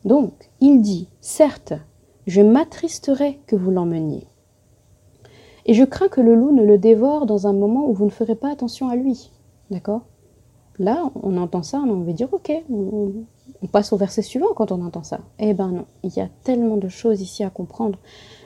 Donc, 0.04 0.34
il 0.62 0.82
dit, 0.82 1.08
certes, 1.20 1.74
je 2.26 2.42
m'attristerai 2.42 3.40
que 3.46 3.56
vous 3.56 3.70
l'emmeniez. 3.70 4.28
Et 5.68 5.76
je 5.76 5.84
crains 5.84 6.08
que 6.08 6.22
le 6.22 6.34
loup 6.34 6.56
ne 6.56 6.66
le 6.66 6.80
dévore 6.80 7.28
dans 7.28 7.46
un 7.46 7.54
moment 7.54 7.88
où 7.88 7.94
vous 7.94 8.06
ne 8.06 8.10
ferez 8.10 8.34
pas 8.34 8.52
attention 8.52 8.90
à 8.90 8.96
lui. 8.96 9.30
D'accord? 9.70 10.02
Là, 10.80 11.12
on 11.22 11.38
entend 11.38 11.62
ça, 11.62 11.84
on 11.86 12.02
va 12.02 12.14
dire, 12.14 12.34
ok, 12.34 12.52
on 13.62 13.68
passe 13.68 13.94
au 13.94 13.98
verset 13.98 14.22
suivant 14.22 14.54
quand 14.56 14.72
on 14.72 14.84
entend 14.84 15.04
ça. 15.04 15.20
Eh 15.40 15.54
ben 15.54 15.70
non, 15.70 15.86
il 16.04 16.14
y 16.16 16.22
a 16.22 16.30
tellement 16.44 16.78
de 16.78 16.88
choses 16.88 17.22
ici 17.22 17.44
à 17.44 17.50
comprendre. 17.50 18.00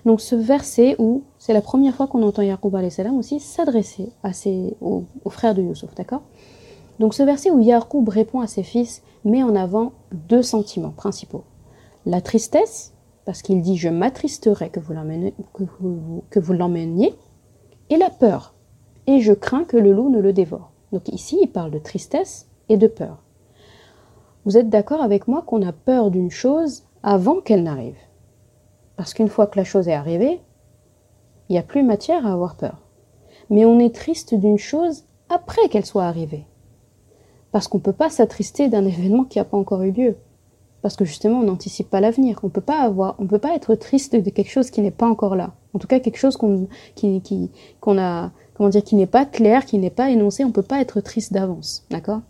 Donc 0.06 0.22
ce 0.22 0.36
verset 0.36 0.96
où 1.00 1.24
c'est 1.40 1.54
la 1.54 1.62
première 1.62 1.96
fois 1.96 2.08
qu'on 2.08 2.24
entend 2.24 2.42
Yaqub 2.42 2.76
salam 2.90 3.18
aussi 3.18 3.40
s'adresser 3.40 4.10
à 4.24 4.34
ses, 4.34 4.76
aux, 4.82 5.06
frères 5.30 5.56
de 5.56 5.62
Youssouf, 5.62 5.96
d'accord? 5.96 6.22
Donc 7.00 7.14
ce 7.14 7.24
verset 7.24 7.52
où 7.52 7.60
Yaqub 7.60 8.08
répond 8.08 8.40
à 8.40 8.48
ses 8.48 8.64
fils 8.64 9.04
met 9.24 9.44
en 9.44 9.56
avant 9.56 9.94
deux 10.12 10.44
sentiments 10.44 10.92
principaux. 10.92 11.44
La 12.06 12.22
tristesse, 12.22 12.94
parce 13.26 13.42
qu'il 13.42 13.62
dit 13.62 13.78
je 13.78 13.90
m'attristerai 13.90 14.70
que 14.70 14.80
vous 14.80 14.94
l'emmeniez, 16.54 17.16
et 17.90 17.98
la 17.98 18.10
peur, 18.10 18.54
et 19.08 19.20
je 19.20 19.34
crains 19.34 19.64
que 19.64 19.78
le 19.78 19.92
loup 19.92 20.10
ne 20.10 20.20
le 20.20 20.34
dévore. 20.34 20.72
Donc 20.92 21.08
ici 21.10 21.40
il 21.42 21.48
parle 21.48 21.72
de 21.72 21.80
tristesse 21.80 22.48
et 22.70 22.78
de 22.78 22.88
peur. 22.88 23.25
Vous 24.46 24.58
êtes 24.58 24.70
d'accord 24.70 25.02
avec 25.02 25.28
moi 25.28 25.42
qu'on 25.42 25.66
a 25.68 25.74
peur 25.74 26.12
d'une 26.12 26.32
chose 26.32 26.84
avant 27.04 27.42
qu'elle 27.42 27.64
n'arrive 27.64 27.98
parce 28.96 29.14
qu'une 29.14 29.30
fois 29.30 29.48
que 29.48 29.58
la 29.58 29.64
chose 29.64 29.88
est 29.88 29.94
arrivée, 29.94 30.40
il 31.50 31.54
n'y 31.54 31.60
a 31.60 31.64
plus 31.64 31.84
matière 31.84 32.26
à 32.26 32.34
avoir 32.34 32.56
peur. 32.56 32.82
Mais 33.50 33.66
on 33.66 33.80
est 33.80 33.94
triste 33.94 34.34
d'une 34.34 34.58
chose 34.58 35.04
après 35.30 35.68
qu'elle 35.70 35.86
soit 35.86 36.06
arrivée. 36.06 36.46
Parce 37.52 37.68
qu'on 37.68 37.78
ne 37.78 37.84
peut 37.84 37.94
pas 37.94 38.10
s'attrister 38.10 38.70
d'un 38.70 38.86
événement 38.86 39.24
qui 39.24 39.38
n'a 39.38 39.46
pas 39.46 39.58
encore 39.58 39.84
eu 39.84 39.92
lieu. 39.92 40.16
Parce 40.82 40.96
que 40.96 41.06
justement, 41.06 41.40
on 41.40 41.44
n'anticipe 41.44 41.90
pas 41.90 42.02
l'avenir. 42.02 42.40
On 42.44 42.50
peut 42.50 42.62
pas 42.62 42.82
avoir, 42.82 43.16
on 43.20 43.28
peut 43.28 43.40
pas 43.40 43.56
être 43.56 43.76
triste 43.76 44.16
de 44.16 44.30
quelque 44.30 44.52
chose 44.52 44.72
qui 44.72 44.82
n'est 44.82 44.92
pas 44.92 45.08
encore 45.08 45.36
là. 45.36 45.54
En 45.74 45.80
tout 45.80 45.88
cas, 45.88 46.00
quelque 46.00 46.18
chose 46.18 46.38
qui, 46.96 47.22
qui, 47.22 47.52
a, 47.86 48.32
comment 48.54 48.70
dire, 48.70 48.84
qui 48.84 48.96
n'est 48.96 49.06
pas 49.06 49.26
clair, 49.26 49.66
qui 49.66 49.78
n'est 49.78 49.90
pas 49.90 50.10
énoncé. 50.10 50.44
On 50.44 50.52
peut 50.52 50.62
pas 50.62 50.82
être 50.82 51.02
triste 51.02 51.34
d'avance. 51.34 51.86
D'accord? 51.90 52.22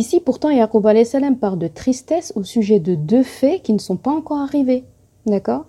Ici, 0.00 0.18
pourtant, 0.18 0.48
Yaqub 0.48 0.86
salam 1.04 1.36
parle 1.36 1.58
de 1.58 1.68
tristesse 1.68 2.32
au 2.34 2.42
sujet 2.42 2.80
de 2.80 2.94
deux 2.94 3.22
faits 3.22 3.62
qui 3.62 3.74
ne 3.74 3.78
sont 3.78 3.98
pas 3.98 4.10
encore 4.10 4.38
arrivés. 4.38 4.86
D'accord? 5.26 5.66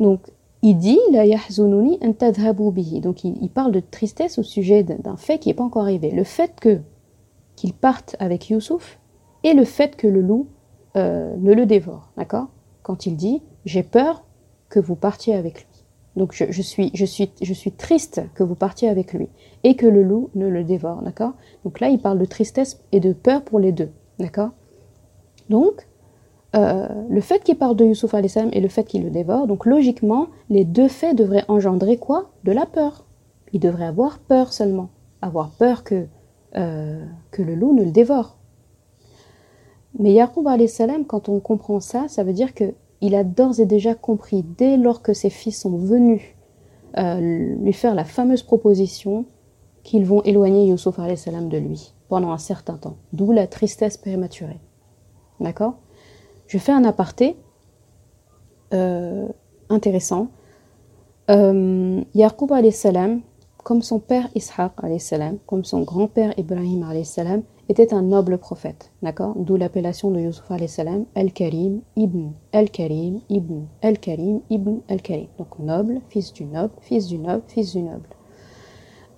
Donc, 0.00 0.22
il 0.62 0.78
dit 0.78 0.98
la 1.10 1.26
yahzununi 1.26 1.98
bihi. 2.72 3.00
Donc, 3.02 3.24
il, 3.24 3.50
parle 3.50 3.72
de 3.72 3.80
tristesse 3.80 4.38
au 4.38 4.42
sujet 4.42 4.82
d'un 4.82 5.18
fait 5.18 5.38
qui 5.38 5.50
n'est 5.50 5.54
pas 5.54 5.64
encore 5.64 5.82
arrivé. 5.82 6.10
Le 6.12 6.24
fait 6.24 6.58
que 6.58 6.80
qu'il 7.54 7.74
parte 7.74 8.16
avec 8.20 8.48
Youssouf 8.48 8.98
et 9.44 9.52
le 9.52 9.66
fait 9.66 9.96
que 9.96 10.06
le 10.06 10.22
loup 10.22 10.46
euh, 10.96 11.36
ne 11.36 11.52
le 11.52 11.66
dévore. 11.66 12.08
D'accord? 12.16 12.46
Quand 12.82 13.04
il 13.04 13.16
dit 13.16 13.42
j'ai 13.66 13.82
peur 13.82 14.24
que 14.70 14.80
vous 14.80 14.96
partiez 14.96 15.34
avec 15.34 15.66
lui. 15.66 15.71
Donc 16.16 16.34
je, 16.34 16.62
suis, 16.62 17.72
triste 17.72 18.22
que 18.34 18.42
vous 18.42 18.54
partiez 18.54 18.88
avec 18.88 19.14
lui 19.14 19.28
et 19.64 19.76
que 19.76 19.86
le 19.86 20.02
loup 20.02 20.28
ne 20.34 20.46
le 20.46 20.62
dévore, 20.62 21.02
d'accord? 21.02 21.32
Donc 21.64 21.80
là, 21.80 21.88
il 21.88 21.98
parle 21.98 22.18
de 22.18 22.26
tristesse 22.26 22.80
et 22.92 23.00
de 23.00 23.12
peur 23.12 23.42
pour 23.42 23.58
les 23.58 23.72
deux, 23.72 23.90
d'accord? 24.18 24.50
Donc, 25.48 25.88
euh, 26.54 26.86
le 27.08 27.20
fait 27.22 27.42
qu'il 27.42 27.56
parle 27.56 27.76
de 27.76 27.86
Youssouf 27.86 28.10
salam 28.26 28.50
et 28.52 28.60
le 28.60 28.68
fait 28.68 28.84
qu'il 28.84 29.04
le 29.04 29.10
dévore, 29.10 29.46
donc 29.46 29.64
logiquement, 29.64 30.28
les 30.50 30.64
deux 30.64 30.88
faits 30.88 31.16
devraient 31.16 31.46
engendrer 31.48 31.96
quoi? 31.96 32.30
De 32.44 32.52
la 32.52 32.66
peur. 32.66 33.06
Il 33.54 33.60
devrait 33.60 33.86
avoir 33.86 34.18
peur 34.18 34.52
seulement. 34.52 34.90
Avoir 35.22 35.50
peur 35.50 35.82
que, 35.82 36.06
euh, 36.56 37.02
que 37.30 37.40
le 37.42 37.54
loup 37.54 37.74
ne 37.74 37.84
le 37.84 37.90
dévore. 37.90 38.36
Mais 39.98 40.12
Yaqub 40.12 40.46
salam, 40.66 41.06
quand 41.06 41.28
on 41.30 41.40
comprend 41.40 41.80
ça, 41.80 42.08
ça 42.08 42.22
veut 42.22 42.32
dire 42.32 42.52
qu'il 43.02 43.16
a 43.16 43.24
d'ores 43.24 43.58
et 43.58 43.66
déjà 43.66 43.96
compris, 43.96 44.44
dès 44.44 44.76
lors 44.76 45.02
que 45.02 45.12
ses 45.12 45.28
fils 45.28 45.60
sont 45.60 45.76
venus 45.76 46.22
euh, 46.98 47.18
lui 47.20 47.72
faire 47.72 47.96
la 47.96 48.04
fameuse 48.04 48.44
proposition 48.44 49.24
qu'ils 49.82 50.06
vont 50.06 50.22
éloigner 50.22 50.66
Youssouf 50.66 51.00
salam 51.16 51.48
de 51.48 51.58
lui 51.58 51.94
pendant 52.08 52.30
un 52.30 52.38
certain 52.38 52.76
temps. 52.76 52.96
D'où 53.12 53.32
la 53.32 53.48
tristesse 53.48 53.96
prématurée. 53.96 54.60
D'accord? 55.40 55.74
Je 56.46 56.58
fais 56.58 56.70
un 56.70 56.84
aparté 56.84 57.36
euh, 58.72 59.26
intéressant. 59.68 60.28
Euh, 61.28 62.02
Yaqub 62.14 62.52
comme 63.64 63.82
son 63.82 63.98
père 63.98 64.28
Ishaq 64.36 64.72
comme 65.46 65.64
son 65.64 65.82
grand-père 65.82 66.38
Ibrahim 66.38 66.84
était 67.68 67.94
un 67.94 68.02
noble 68.02 68.38
prophète, 68.38 68.92
d'accord? 69.02 69.34
D'où 69.36 69.56
l'appellation 69.56 70.10
de 70.10 70.20
Yusuf 70.20 70.44
salam 70.66 71.04
Al-Karim 71.14 71.80
ibn 71.96 72.32
Al-Karim 72.52 73.20
ibn 73.28 73.66
Al-Karim 73.82 74.40
ibn 74.50 74.80
Al-Karim. 74.88 75.28
Donc 75.38 75.58
noble, 75.58 76.00
fils 76.08 76.32
du 76.32 76.44
noble, 76.44 76.74
fils 76.80 77.06
du 77.06 77.18
noble, 77.18 77.42
fils 77.46 77.72
du 77.72 77.82
noble. 77.82 78.08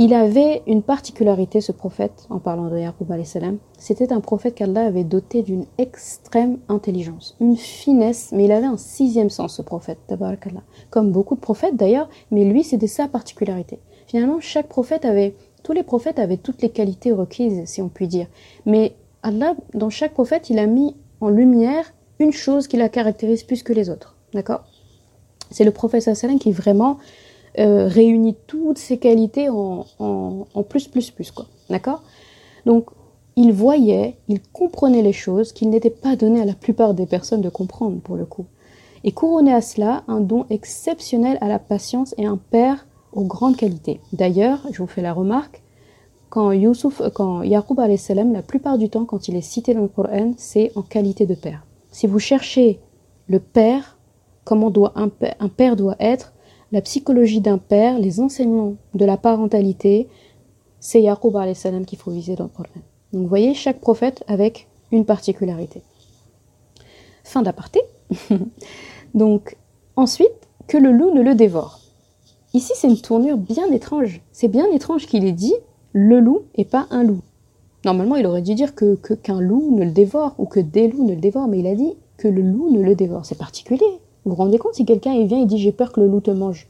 Il 0.00 0.12
avait 0.12 0.62
une 0.66 0.82
particularité, 0.82 1.60
ce 1.60 1.70
prophète, 1.70 2.26
en 2.28 2.40
parlant 2.40 2.68
de 2.68 2.76
Yaqub 2.76 3.12
salam, 3.22 3.58
c'était 3.78 4.12
un 4.12 4.20
prophète 4.20 4.56
qu'Allah 4.56 4.86
avait 4.86 5.04
doté 5.04 5.42
d'une 5.42 5.66
extrême 5.78 6.58
intelligence, 6.68 7.36
une 7.40 7.56
finesse, 7.56 8.30
mais 8.32 8.46
il 8.46 8.52
avait 8.52 8.66
un 8.66 8.76
sixième 8.76 9.30
sens, 9.30 9.56
ce 9.56 9.62
prophète, 9.62 9.98
comme 10.90 11.12
beaucoup 11.12 11.36
de 11.36 11.40
prophètes 11.40 11.76
d'ailleurs, 11.76 12.08
mais 12.32 12.44
lui 12.44 12.64
c'était 12.64 12.88
sa 12.88 13.06
particularité. 13.06 13.78
Finalement, 14.08 14.40
chaque 14.40 14.68
prophète 14.68 15.04
avait 15.04 15.36
tous 15.64 15.72
les 15.72 15.82
prophètes 15.82 16.20
avaient 16.20 16.36
toutes 16.36 16.62
les 16.62 16.68
qualités 16.68 17.10
requises, 17.10 17.62
si 17.64 17.82
on 17.82 17.88
peut 17.88 18.06
dire. 18.06 18.28
Mais 18.66 18.94
Allah, 19.24 19.56
dans 19.72 19.90
chaque 19.90 20.12
prophète, 20.12 20.50
il 20.50 20.60
a 20.60 20.66
mis 20.66 20.94
en 21.20 21.30
lumière 21.30 21.92
une 22.20 22.32
chose 22.32 22.68
qui 22.68 22.76
la 22.76 22.88
caractérise 22.88 23.42
plus 23.42 23.64
que 23.64 23.72
les 23.72 23.90
autres. 23.90 24.14
D'accord? 24.34 24.64
C'est 25.50 25.64
le 25.64 25.70
prophète 25.70 26.02
sallam 26.02 26.38
qui 26.38 26.52
vraiment 26.52 26.98
euh, 27.58 27.88
réunit 27.88 28.36
toutes 28.46 28.78
ces 28.78 28.98
qualités 28.98 29.48
en, 29.48 29.86
en, 29.98 30.62
plus, 30.62 30.86
plus, 30.86 31.10
plus. 31.10 31.30
quoi. 31.30 31.46
D'accord? 31.70 32.02
Donc, 32.66 32.90
il 33.36 33.52
voyait, 33.52 34.16
il 34.28 34.40
comprenait 34.40 35.02
les 35.02 35.12
choses 35.12 35.52
qu'il 35.52 35.70
n'était 35.70 35.90
pas 35.90 36.14
donné 36.14 36.40
à 36.40 36.44
la 36.44 36.54
plupart 36.54 36.94
des 36.94 37.06
personnes 37.06 37.40
de 37.40 37.48
comprendre, 37.48 38.00
pour 38.00 38.16
le 38.16 38.26
coup. 38.26 38.46
Et 39.02 39.12
couronné 39.12 39.52
à 39.52 39.60
cela, 39.60 40.04
un 40.08 40.20
don 40.20 40.44
exceptionnel 40.50 41.38
à 41.40 41.48
la 41.48 41.58
patience 41.58 42.14
et 42.18 42.26
un 42.26 42.36
père 42.36 42.86
aux 43.14 43.24
grandes 43.24 43.56
qualités. 43.56 44.00
D'ailleurs, 44.12 44.60
je 44.70 44.78
vous 44.78 44.86
fais 44.86 45.02
la 45.02 45.12
remarque, 45.12 45.62
quand 46.28 46.50
Yusuf, 46.50 47.00
quand 47.14 47.42
Yaqub 47.42 47.78
la 47.78 48.42
plupart 48.42 48.76
du 48.76 48.88
temps, 48.88 49.04
quand 49.04 49.28
il 49.28 49.36
est 49.36 49.40
cité 49.40 49.72
dans 49.72 49.82
le 49.82 49.88
Coran, 49.88 50.32
c'est 50.36 50.72
en 50.74 50.82
qualité 50.82 51.26
de 51.26 51.34
père. 51.34 51.64
Si 51.92 52.08
vous 52.08 52.18
cherchez 52.18 52.80
le 53.28 53.38
père, 53.38 53.98
comment 54.44 54.70
doit 54.70 54.92
un, 54.96 55.08
père, 55.08 55.36
un 55.38 55.48
père 55.48 55.76
doit 55.76 55.94
être, 56.00 56.32
la 56.72 56.80
psychologie 56.80 57.40
d'un 57.40 57.58
père, 57.58 58.00
les 58.00 58.18
enseignements 58.18 58.74
de 58.94 59.04
la 59.04 59.16
parentalité, 59.16 60.08
c'est 60.80 61.00
Yaqub 61.00 61.36
salam 61.54 61.86
qu'il 61.86 61.98
faut 61.98 62.10
viser 62.10 62.34
dans 62.34 62.44
le 62.44 62.50
Coran. 62.50 62.68
Donc 63.12 63.22
vous 63.22 63.28
voyez, 63.28 63.54
chaque 63.54 63.80
prophète 63.80 64.24
avec 64.26 64.66
une 64.90 65.04
particularité. 65.04 65.82
Fin 67.22 67.42
d'aparté. 67.42 67.80
Donc 69.14 69.56
ensuite, 69.94 70.48
que 70.66 70.78
le 70.78 70.90
loup 70.90 71.14
ne 71.14 71.22
le 71.22 71.36
dévore. 71.36 71.83
Ici, 72.54 72.72
c'est 72.76 72.88
une 72.88 73.00
tournure 73.00 73.36
bien 73.36 73.66
étrange. 73.72 74.22
C'est 74.30 74.48
bien 74.48 74.70
étrange 74.70 75.06
qu'il 75.06 75.24
ait 75.24 75.32
dit 75.32 75.54
le 75.92 76.20
loup 76.20 76.42
et 76.54 76.64
pas 76.64 76.86
un 76.90 77.02
loup. 77.02 77.20
Normalement, 77.84 78.14
il 78.14 78.26
aurait 78.26 78.42
dû 78.42 78.54
dire 78.54 78.76
que 78.76 78.94
qu'un 78.94 79.40
loup 79.40 79.74
ne 79.76 79.84
le 79.84 79.90
dévore 79.90 80.34
ou 80.38 80.46
que 80.46 80.60
des 80.60 80.86
loups 80.86 81.04
ne 81.04 81.14
le 81.14 81.20
dévorent, 81.20 81.48
mais 81.48 81.58
il 81.58 81.66
a 81.66 81.74
dit 81.74 81.94
que 82.16 82.28
le 82.28 82.42
loup 82.42 82.70
ne 82.70 82.80
le 82.80 82.94
dévore. 82.94 83.26
C'est 83.26 83.36
particulier. 83.36 83.84
Vous 84.24 84.30
vous 84.30 84.36
rendez 84.36 84.58
compte 84.58 84.74
si 84.74 84.84
quelqu'un 84.84 85.22
vient 85.24 85.42
et 85.42 85.46
dit 85.46 85.58
j'ai 85.58 85.72
peur 85.72 85.92
que 85.92 86.00
le 86.00 86.06
loup 86.06 86.20
te 86.20 86.30
mange. 86.30 86.68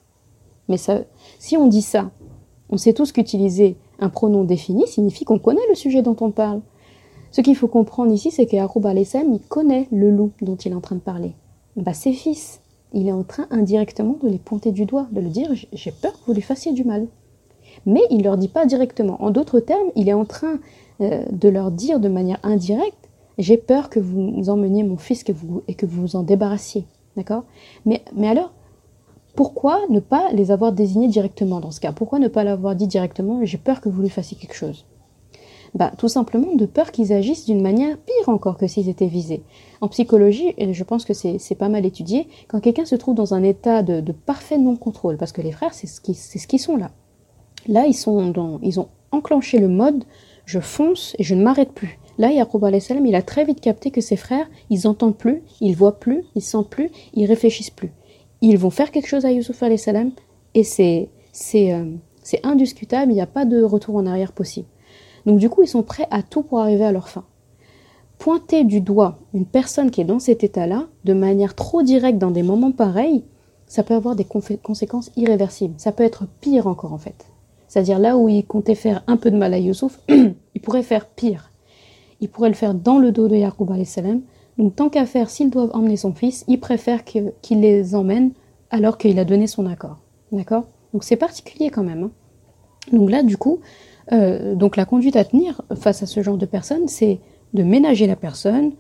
Mais 0.69 0.79
ça, 0.79 1.03
si 1.39 1.59
on 1.59 1.69
dit 1.69 1.83
ça, 1.83 2.11
on 2.71 2.79
sait 2.79 2.95
tous 2.95 3.13
qu'utiliser 3.13 3.77
un 4.01 4.09
pronom 4.09 4.45
défini 4.45 4.87
signifie 4.87 5.27
qu'on 5.27 5.39
connaît 5.39 5.61
le 5.69 5.75
sujet 5.75 6.01
dont 6.01 6.17
on 6.21 6.31
parle. 6.31 6.63
Ce 7.31 7.43
qu'il 7.43 7.57
faut 7.57 7.69
comprendre 7.69 8.13
ici, 8.13 8.31
c'est 8.31 8.47
qu'Aroub 8.47 8.87
il 8.87 9.41
connaît 9.49 9.87
le 9.93 10.11
loup 10.11 10.33
dont 10.41 10.57
il 10.57 10.73
est 10.73 10.75
en 10.75 10.81
train 10.81 10.97
de 10.97 11.01
parler. 11.01 11.33
Bah, 11.77 11.93
ses 11.93 12.13
fils, 12.13 12.61
il 12.95 13.09
est 13.09 13.13
en 13.13 13.25
train 13.25 13.47
indirectement 13.51 14.17
de 14.23 14.29
les 14.29 14.39
pointer 14.39 14.73
du 14.73 14.87
doigt, 14.87 15.07
de 15.13 15.21
le 15.21 15.29
dire 15.29 15.51
j'ai 15.73 15.93
peur 15.93 16.13
que 16.13 16.27
vous 16.27 16.33
lui 16.33 16.43
fassiez 16.43 16.73
du 16.73 16.85
mal. 16.85 17.07
Mais 17.87 18.01
il 18.11 18.19
ne 18.19 18.25
leur 18.25 18.39
dit 18.39 18.49
pas 18.49 18.67
directement. 18.67 19.23
En 19.23 19.31
d'autres 19.31 19.61
termes, 19.61 19.91
il 19.97 20.09
est 20.09 20.15
en 20.15 20.25
train 20.25 20.59
euh, 21.01 21.25
de 21.31 21.49
leur 21.49 21.71
dire 21.71 22.01
de 22.01 22.09
manière 22.09 22.39
indirecte 22.43 23.05
j'ai 23.37 23.57
peur 23.57 23.91
que 23.91 23.99
vous 23.99 24.49
emmeniez 24.49 24.85
mon 24.85 24.97
fils 24.97 25.25
et 25.69 25.75
que 25.75 25.87
vous 25.87 26.03
vous 26.03 26.17
en 26.17 26.23
débarrassiez. 26.23 26.85
D'accord? 27.17 27.45
Mais, 27.85 28.03
mais 28.15 28.29
alors, 28.29 28.53
pourquoi 29.35 29.81
ne 29.91 30.01
pas 30.01 30.31
les 30.33 30.51
avoir 30.53 30.73
désignés 30.73 31.09
directement 31.09 31.61
dans 31.61 31.73
ce 31.73 31.81
cas? 31.81 31.93
Pourquoi 31.93 32.19
ne 32.19 32.29
pas 32.29 32.45
l'avoir 32.45 32.77
dit 32.77 32.87
directement 32.87 33.45
j'ai 33.45 33.59
peur 33.59 33.81
que 33.81 33.89
vous 33.89 34.03
lui 34.03 34.09
fassiez 34.09 34.37
quelque 34.37 34.55
chose? 34.55 34.85
Bah, 35.75 35.93
tout 35.99 36.09
simplement 36.09 36.55
de 36.55 36.67
peur 36.67 36.93
qu'ils 36.93 37.13
agissent 37.13 37.47
d'une 37.47 37.63
manière 37.63 37.99
pire 37.99 38.29
encore 38.29 38.57
que 38.57 38.67
s'ils 38.67 38.89
étaient 38.89 39.07
visés. 39.07 39.43
En 39.81 39.89
psychologie, 39.89 40.55
et 40.57 40.73
je 40.73 40.85
pense 40.85 41.05
que 41.05 41.15
c'est 41.15 41.59
pas 41.59 41.69
mal 41.69 41.85
étudié, 41.85 42.29
quand 42.49 42.61
quelqu'un 42.61 42.85
se 42.85 42.95
trouve 42.95 43.15
dans 43.15 43.35
un 43.35 43.43
état 43.43 43.83
de, 43.83 44.13
parfait 44.13 44.59
non-contrôle, 44.59 45.17
parce 45.17 45.33
que 45.33 45.43
les 45.43 45.53
frères, 45.53 45.75
c'est 45.75 45.87
ce 45.87 46.01
qu'ils 46.01 46.17
ce 46.17 46.59
sont 46.59 46.77
là. 46.77 46.91
Là, 47.67 47.87
ils, 47.87 47.95
sont 47.95 48.29
dans, 48.29 48.61
ils 48.63 48.79
ont 48.79 48.89
enclenché 49.11 49.59
le 49.59 49.69
mode 49.69 50.05
je 50.47 50.61
fonce 50.61 51.17
et 51.19 51.25
je 51.25 51.35
ne 51.35 51.43
m'arrête 51.43 51.73
plus. 51.73 51.99
Là, 52.19 52.31
Yaqub 52.31 52.65
il 53.05 53.15
a 53.15 53.23
très 53.23 53.45
vite 53.45 53.61
capté 53.61 53.91
que 53.91 54.01
ses 54.01 54.17
frères, 54.17 54.47
ils 54.71 54.83
n'entendent 54.85 55.17
plus, 55.17 55.43
ils 55.61 55.75
voient 55.75 55.99
plus, 55.99 56.25
ils 56.35 56.43
sentent 56.43 56.71
plus, 56.71 56.91
ils 57.15 57.27
réfléchissent 57.27 57.71
plus. 57.71 57.93
Ils 58.41 58.59
vont 58.59 58.71
faire 58.71 58.91
quelque 58.91 59.09
chose 59.09 59.25
à 59.25 59.33
Yusuf 59.33 59.63
salam 59.77 60.13
et 60.55 60.63
c'est 60.63 61.09
euh, 61.55 61.97
c'est 62.23 62.47
indiscutable, 62.47 63.11
il 63.13 63.17
n'y 63.17 63.21
a 63.21 63.27
pas 63.27 63.45
de 63.45 63.63
retour 63.63 63.97
en 63.97 64.07
arrière 64.07 64.33
possible. 64.33 64.69
Donc 65.27 65.39
du 65.39 65.49
coup, 65.49 65.63
ils 65.63 65.69
sont 65.69 65.83
prêts 65.83 66.07
à 66.11 66.23
tout 66.23 66.43
pour 66.43 66.61
arriver 66.61 66.85
à 66.85 66.93
leur 66.93 67.09
fin. 67.09 67.25
Pointer 68.19 68.65
du 68.65 68.81
doigt 68.81 69.19
une 69.33 69.47
personne 69.47 69.91
qui 69.91 70.01
est 70.01 70.05
dans 70.05 70.19
cet 70.19 70.45
état-là, 70.45 70.87
de 71.05 71.13
manière 71.13 71.55
trop 71.55 71.83
directe 71.83 72.19
dans 72.19 72.31
des 72.31 72.43
moments 72.43 72.73
pareils, 72.73 73.25
ça 73.67 73.83
peut 73.83 73.95
avoir 73.95 74.15
des 74.15 74.25
conséquences 74.25 75.11
irréversibles. 75.17 75.75
Ça 75.79 75.93
peut 75.93 76.05
être 76.05 76.27
pire 76.41 76.67
encore 76.67 76.93
en 76.93 76.99
fait. 76.99 77.27
C'est-à-dire 77.67 77.99
là 77.99 78.17
où 78.17 78.29
il 78.29 78.45
comptait 78.47 78.75
faire 78.75 79.03
un 79.07 79.17
peu 79.17 79.31
de 79.31 79.37
mal 79.37 79.53
à 79.53 79.59
Youssouf, 79.59 79.99
il 80.09 80.61
pourrait 80.63 80.83
faire 80.83 81.07
pire. 81.07 81.51
Il 82.21 82.29
pourrait 82.29 82.51
le 82.51 82.55
faire 82.55 82.75
dans 82.75 82.99
le 82.99 83.11
dos 83.11 83.29
de 83.29 83.37
Yaqub 83.37 83.85
salam. 83.85 84.21
Donc 84.59 84.77
tant 84.77 84.89
qu'à 84.89 85.07
faire, 85.07 85.29
s'ils 85.29 85.51
doivent 85.51 85.73
emmener 85.75 85.97
son 85.97 86.13
fils, 86.13 86.45
il 86.47 86.61
préfère 86.61 87.03
qu'il 87.05 87.33
les 87.51 87.95
emmène 87.95 88.31
alors 88.71 88.97
qu'il 88.99 89.19
a 89.19 89.25
donné 89.25 89.47
son 89.47 89.67
accord. 89.67 89.99
D'accord? 90.31 90.65
Donc 90.93 91.03
c'est 91.03 91.17
particulier 91.17 91.71
quand 91.71 91.83
même. 91.83 92.05
Hein. 92.05 92.11
Donc 92.93 93.11
là, 93.11 93.23
du 93.23 93.37
coup, 93.37 93.61
euh, 94.13 94.55
donc 94.55 94.77
la 94.77 94.85
conduite 94.85 95.17
à 95.17 95.25
tenir 95.25 95.63
face 95.77 96.03
à 96.03 96.07
ce 96.07 96.23
genre 96.23 96.37
de 96.37 96.47
personnes, 96.47 96.89
c'est 96.89 97.21
de 97.55 97.63
ménager 97.63 98.07
la 98.07 98.17
personne 98.17 98.73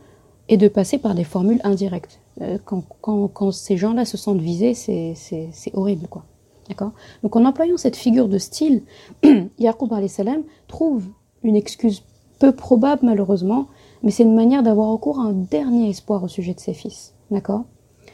et 0.48 0.56
de 0.56 0.68
passer 0.68 0.98
par 0.98 1.14
des 1.14 1.24
formules 1.24 1.60
indirectes. 1.64 2.20
Euh, 2.40 2.58
quand, 2.64 3.50
ces 3.52 3.76
gens-là 3.76 4.04
se 4.04 4.16
sentent 4.16 4.40
visés, 4.40 4.74
c'est 4.74 5.74
horrible, 5.74 6.08
quoi. 6.08 6.24
D'accord? 6.68 6.92
Donc 7.22 7.36
en 7.36 7.44
employant 7.44 7.76
cette 7.76 7.96
figure 7.96 8.28
de 8.28 8.38
style, 8.38 8.82
Yaqub 9.58 9.92
salam 10.08 10.42
trouve 10.66 11.04
une 11.42 11.56
excuse 11.56 12.02
peu 12.38 12.52
probable 12.52 13.02
malheureusement, 13.04 13.68
mais 14.02 14.10
c'est 14.10 14.22
une 14.22 14.34
manière 14.34 14.62
d'avoir 14.62 14.88
recours 14.88 15.20
à 15.20 15.24
un 15.24 15.32
dernier 15.32 15.90
espoir 15.90 16.24
au 16.24 16.28
sujet 16.28 16.54
de 16.54 16.60
ses 16.60 16.72
fils. 16.72 17.14
D'accord? 17.30 17.64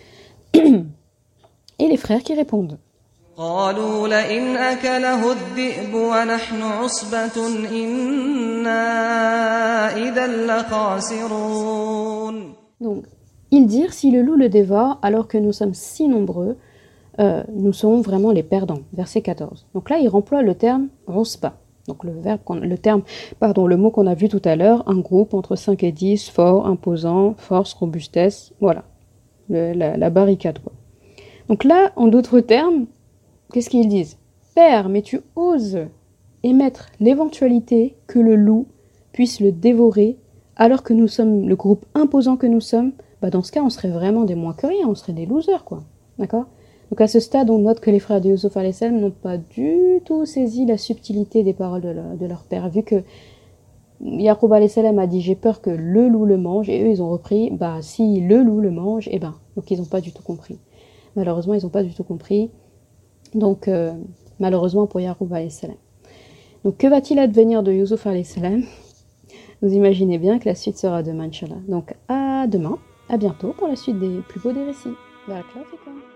Et 0.54 1.88
les 1.88 1.96
frères 1.96 2.22
qui 2.22 2.34
répondent. 2.34 2.78
قالوا 3.39 4.07
لئن 4.07 4.55
أكله 4.57 5.31
الذئب 5.31 5.93
ونحن 5.93 6.61
عصبة 6.61 7.47
إنا 7.71 8.77
إذا 9.97 10.27
لخاسرون 10.47 11.75
Donc, 12.81 13.05
ils 13.51 13.67
dirent 13.67 13.93
si 13.93 14.11
le 14.11 14.21
loup 14.21 14.35
le 14.35 14.47
dévore 14.49 14.99
alors 15.01 15.27
que 15.27 15.37
nous 15.37 15.51
sommes 15.51 15.73
si 15.73 16.07
nombreux, 16.07 16.57
euh, 17.19 17.43
nous 17.53 17.73
serons 17.73 18.01
vraiment 18.01 18.31
les 18.31 18.43
perdants. 18.43 18.79
Verset 18.93 19.21
14. 19.21 19.65
Donc 19.73 19.89
là, 19.89 19.97
il 19.97 20.07
remploie 20.07 20.41
le 20.41 20.55
terme 20.55 20.87
rospa. 21.07 21.53
Donc 21.87 22.03
le 22.03 22.11
verbe, 22.11 22.39
le 22.61 22.77
terme, 22.77 23.03
pardon, 23.39 23.67
le 23.67 23.77
mot 23.77 23.91
qu'on 23.91 24.07
a 24.07 24.15
vu 24.15 24.27
tout 24.29 24.41
à 24.43 24.55
l'heure, 24.55 24.83
un 24.87 24.97
groupe 24.97 25.33
entre 25.33 25.55
5 25.55 25.83
et 25.83 25.91
10, 25.91 26.29
fort, 26.29 26.65
imposant, 26.67 27.35
force, 27.37 27.73
robustesse, 27.73 28.53
voilà, 28.59 28.85
la, 29.49 29.95
la, 29.95 30.09
barricade. 30.09 30.57
Quoi. 30.59 30.73
Donc 31.47 31.63
là, 31.63 31.91
en 31.95 32.07
d'autres 32.07 32.39
termes, 32.39 32.87
qu'est-ce 33.52 33.70
qu'ils 33.70 33.88
disent? 33.88 34.16
Père, 34.54 34.88
mais 34.88 35.02
tu 35.02 35.20
oses 35.36 35.78
émettre 36.42 36.90
l'éventualité 37.00 37.96
que 38.06 38.18
le 38.18 38.36
loup 38.36 38.66
puisse 39.12 39.40
le 39.40 39.52
dévorer 39.52 40.18
alors 40.56 40.82
que 40.82 40.92
nous 40.92 41.08
sommes 41.08 41.48
le 41.48 41.56
groupe 41.56 41.86
imposant 41.94 42.36
que 42.36 42.46
nous 42.46 42.60
sommes, 42.60 42.92
bah 43.22 43.30
dans 43.30 43.42
ce 43.42 43.52
cas, 43.52 43.62
on 43.62 43.70
serait 43.70 43.90
vraiment 43.90 44.24
des 44.24 44.34
moins 44.34 44.52
que 44.52 44.66
rien, 44.66 44.86
on 44.86 44.94
serait 44.94 45.12
des 45.12 45.26
losers, 45.26 45.64
quoi. 45.64 45.82
D'accord? 46.18 46.46
Donc 46.90 47.00
à 47.00 47.06
ce 47.06 47.20
stade, 47.20 47.50
on 47.50 47.58
note 47.58 47.80
que 47.80 47.90
les 47.90 48.00
frères 48.00 48.20
de 48.20 48.28
Yusuf 48.28 48.52
salam 48.52 49.00
n'ont 49.00 49.10
pas 49.10 49.38
du 49.38 50.00
tout 50.04 50.26
saisi 50.26 50.66
la 50.66 50.76
subtilité 50.76 51.42
des 51.42 51.52
paroles 51.52 51.82
de, 52.18 52.26
leur 52.26 52.42
père, 52.42 52.68
vu 52.68 52.82
que 52.82 52.96
Yaqub 54.02 54.52
salam 54.66 54.98
a 54.98 55.06
dit 55.06 55.20
j'ai 55.20 55.34
peur 55.34 55.60
que 55.60 55.70
le 55.70 56.08
loup 56.08 56.24
le 56.24 56.36
mange, 56.36 56.68
et 56.68 56.82
eux 56.82 56.88
ils 56.88 57.02
ont 57.02 57.10
repris 57.10 57.50
bah 57.50 57.78
si 57.80 58.20
le 58.20 58.42
loup 58.42 58.60
le 58.60 58.70
mange, 58.70 59.06
et 59.08 59.16
eh 59.16 59.18
ben 59.18 59.34
donc 59.56 59.70
ils 59.70 59.78
n'ont 59.78 59.84
pas 59.84 60.00
du 60.00 60.12
tout 60.12 60.22
compris. 60.22 60.58
Malheureusement, 61.16 61.54
ils 61.54 61.62
n'ont 61.62 61.70
pas 61.70 61.82
du 61.82 61.92
tout 61.94 62.04
compris. 62.04 62.50
Donc 63.34 63.68
euh, 63.68 63.92
malheureusement 64.38 64.86
pour 64.86 65.00
Yaqub 65.00 65.32
salam. 65.48 65.76
Donc 66.64 66.78
que 66.78 66.86
va-t-il 66.86 67.18
advenir 67.18 67.62
de 67.62 67.72
Yusuf 67.72 68.06
salam? 68.24 68.64
Vous 69.62 69.72
imaginez 69.72 70.18
bien 70.18 70.38
que 70.38 70.48
la 70.48 70.54
suite 70.54 70.78
sera 70.78 71.02
demain, 71.02 71.24
Inch'Allah. 71.24 71.60
Donc 71.68 71.94
à 72.08 72.46
demain, 72.46 72.78
à 73.08 73.16
bientôt 73.16 73.54
pour 73.56 73.68
la 73.68 73.76
suite 73.76 73.98
des 73.98 74.20
plus 74.28 74.40
beaux 74.40 74.52
des 74.52 74.64
récits. 74.64 74.96
Barakallahu 75.28 76.09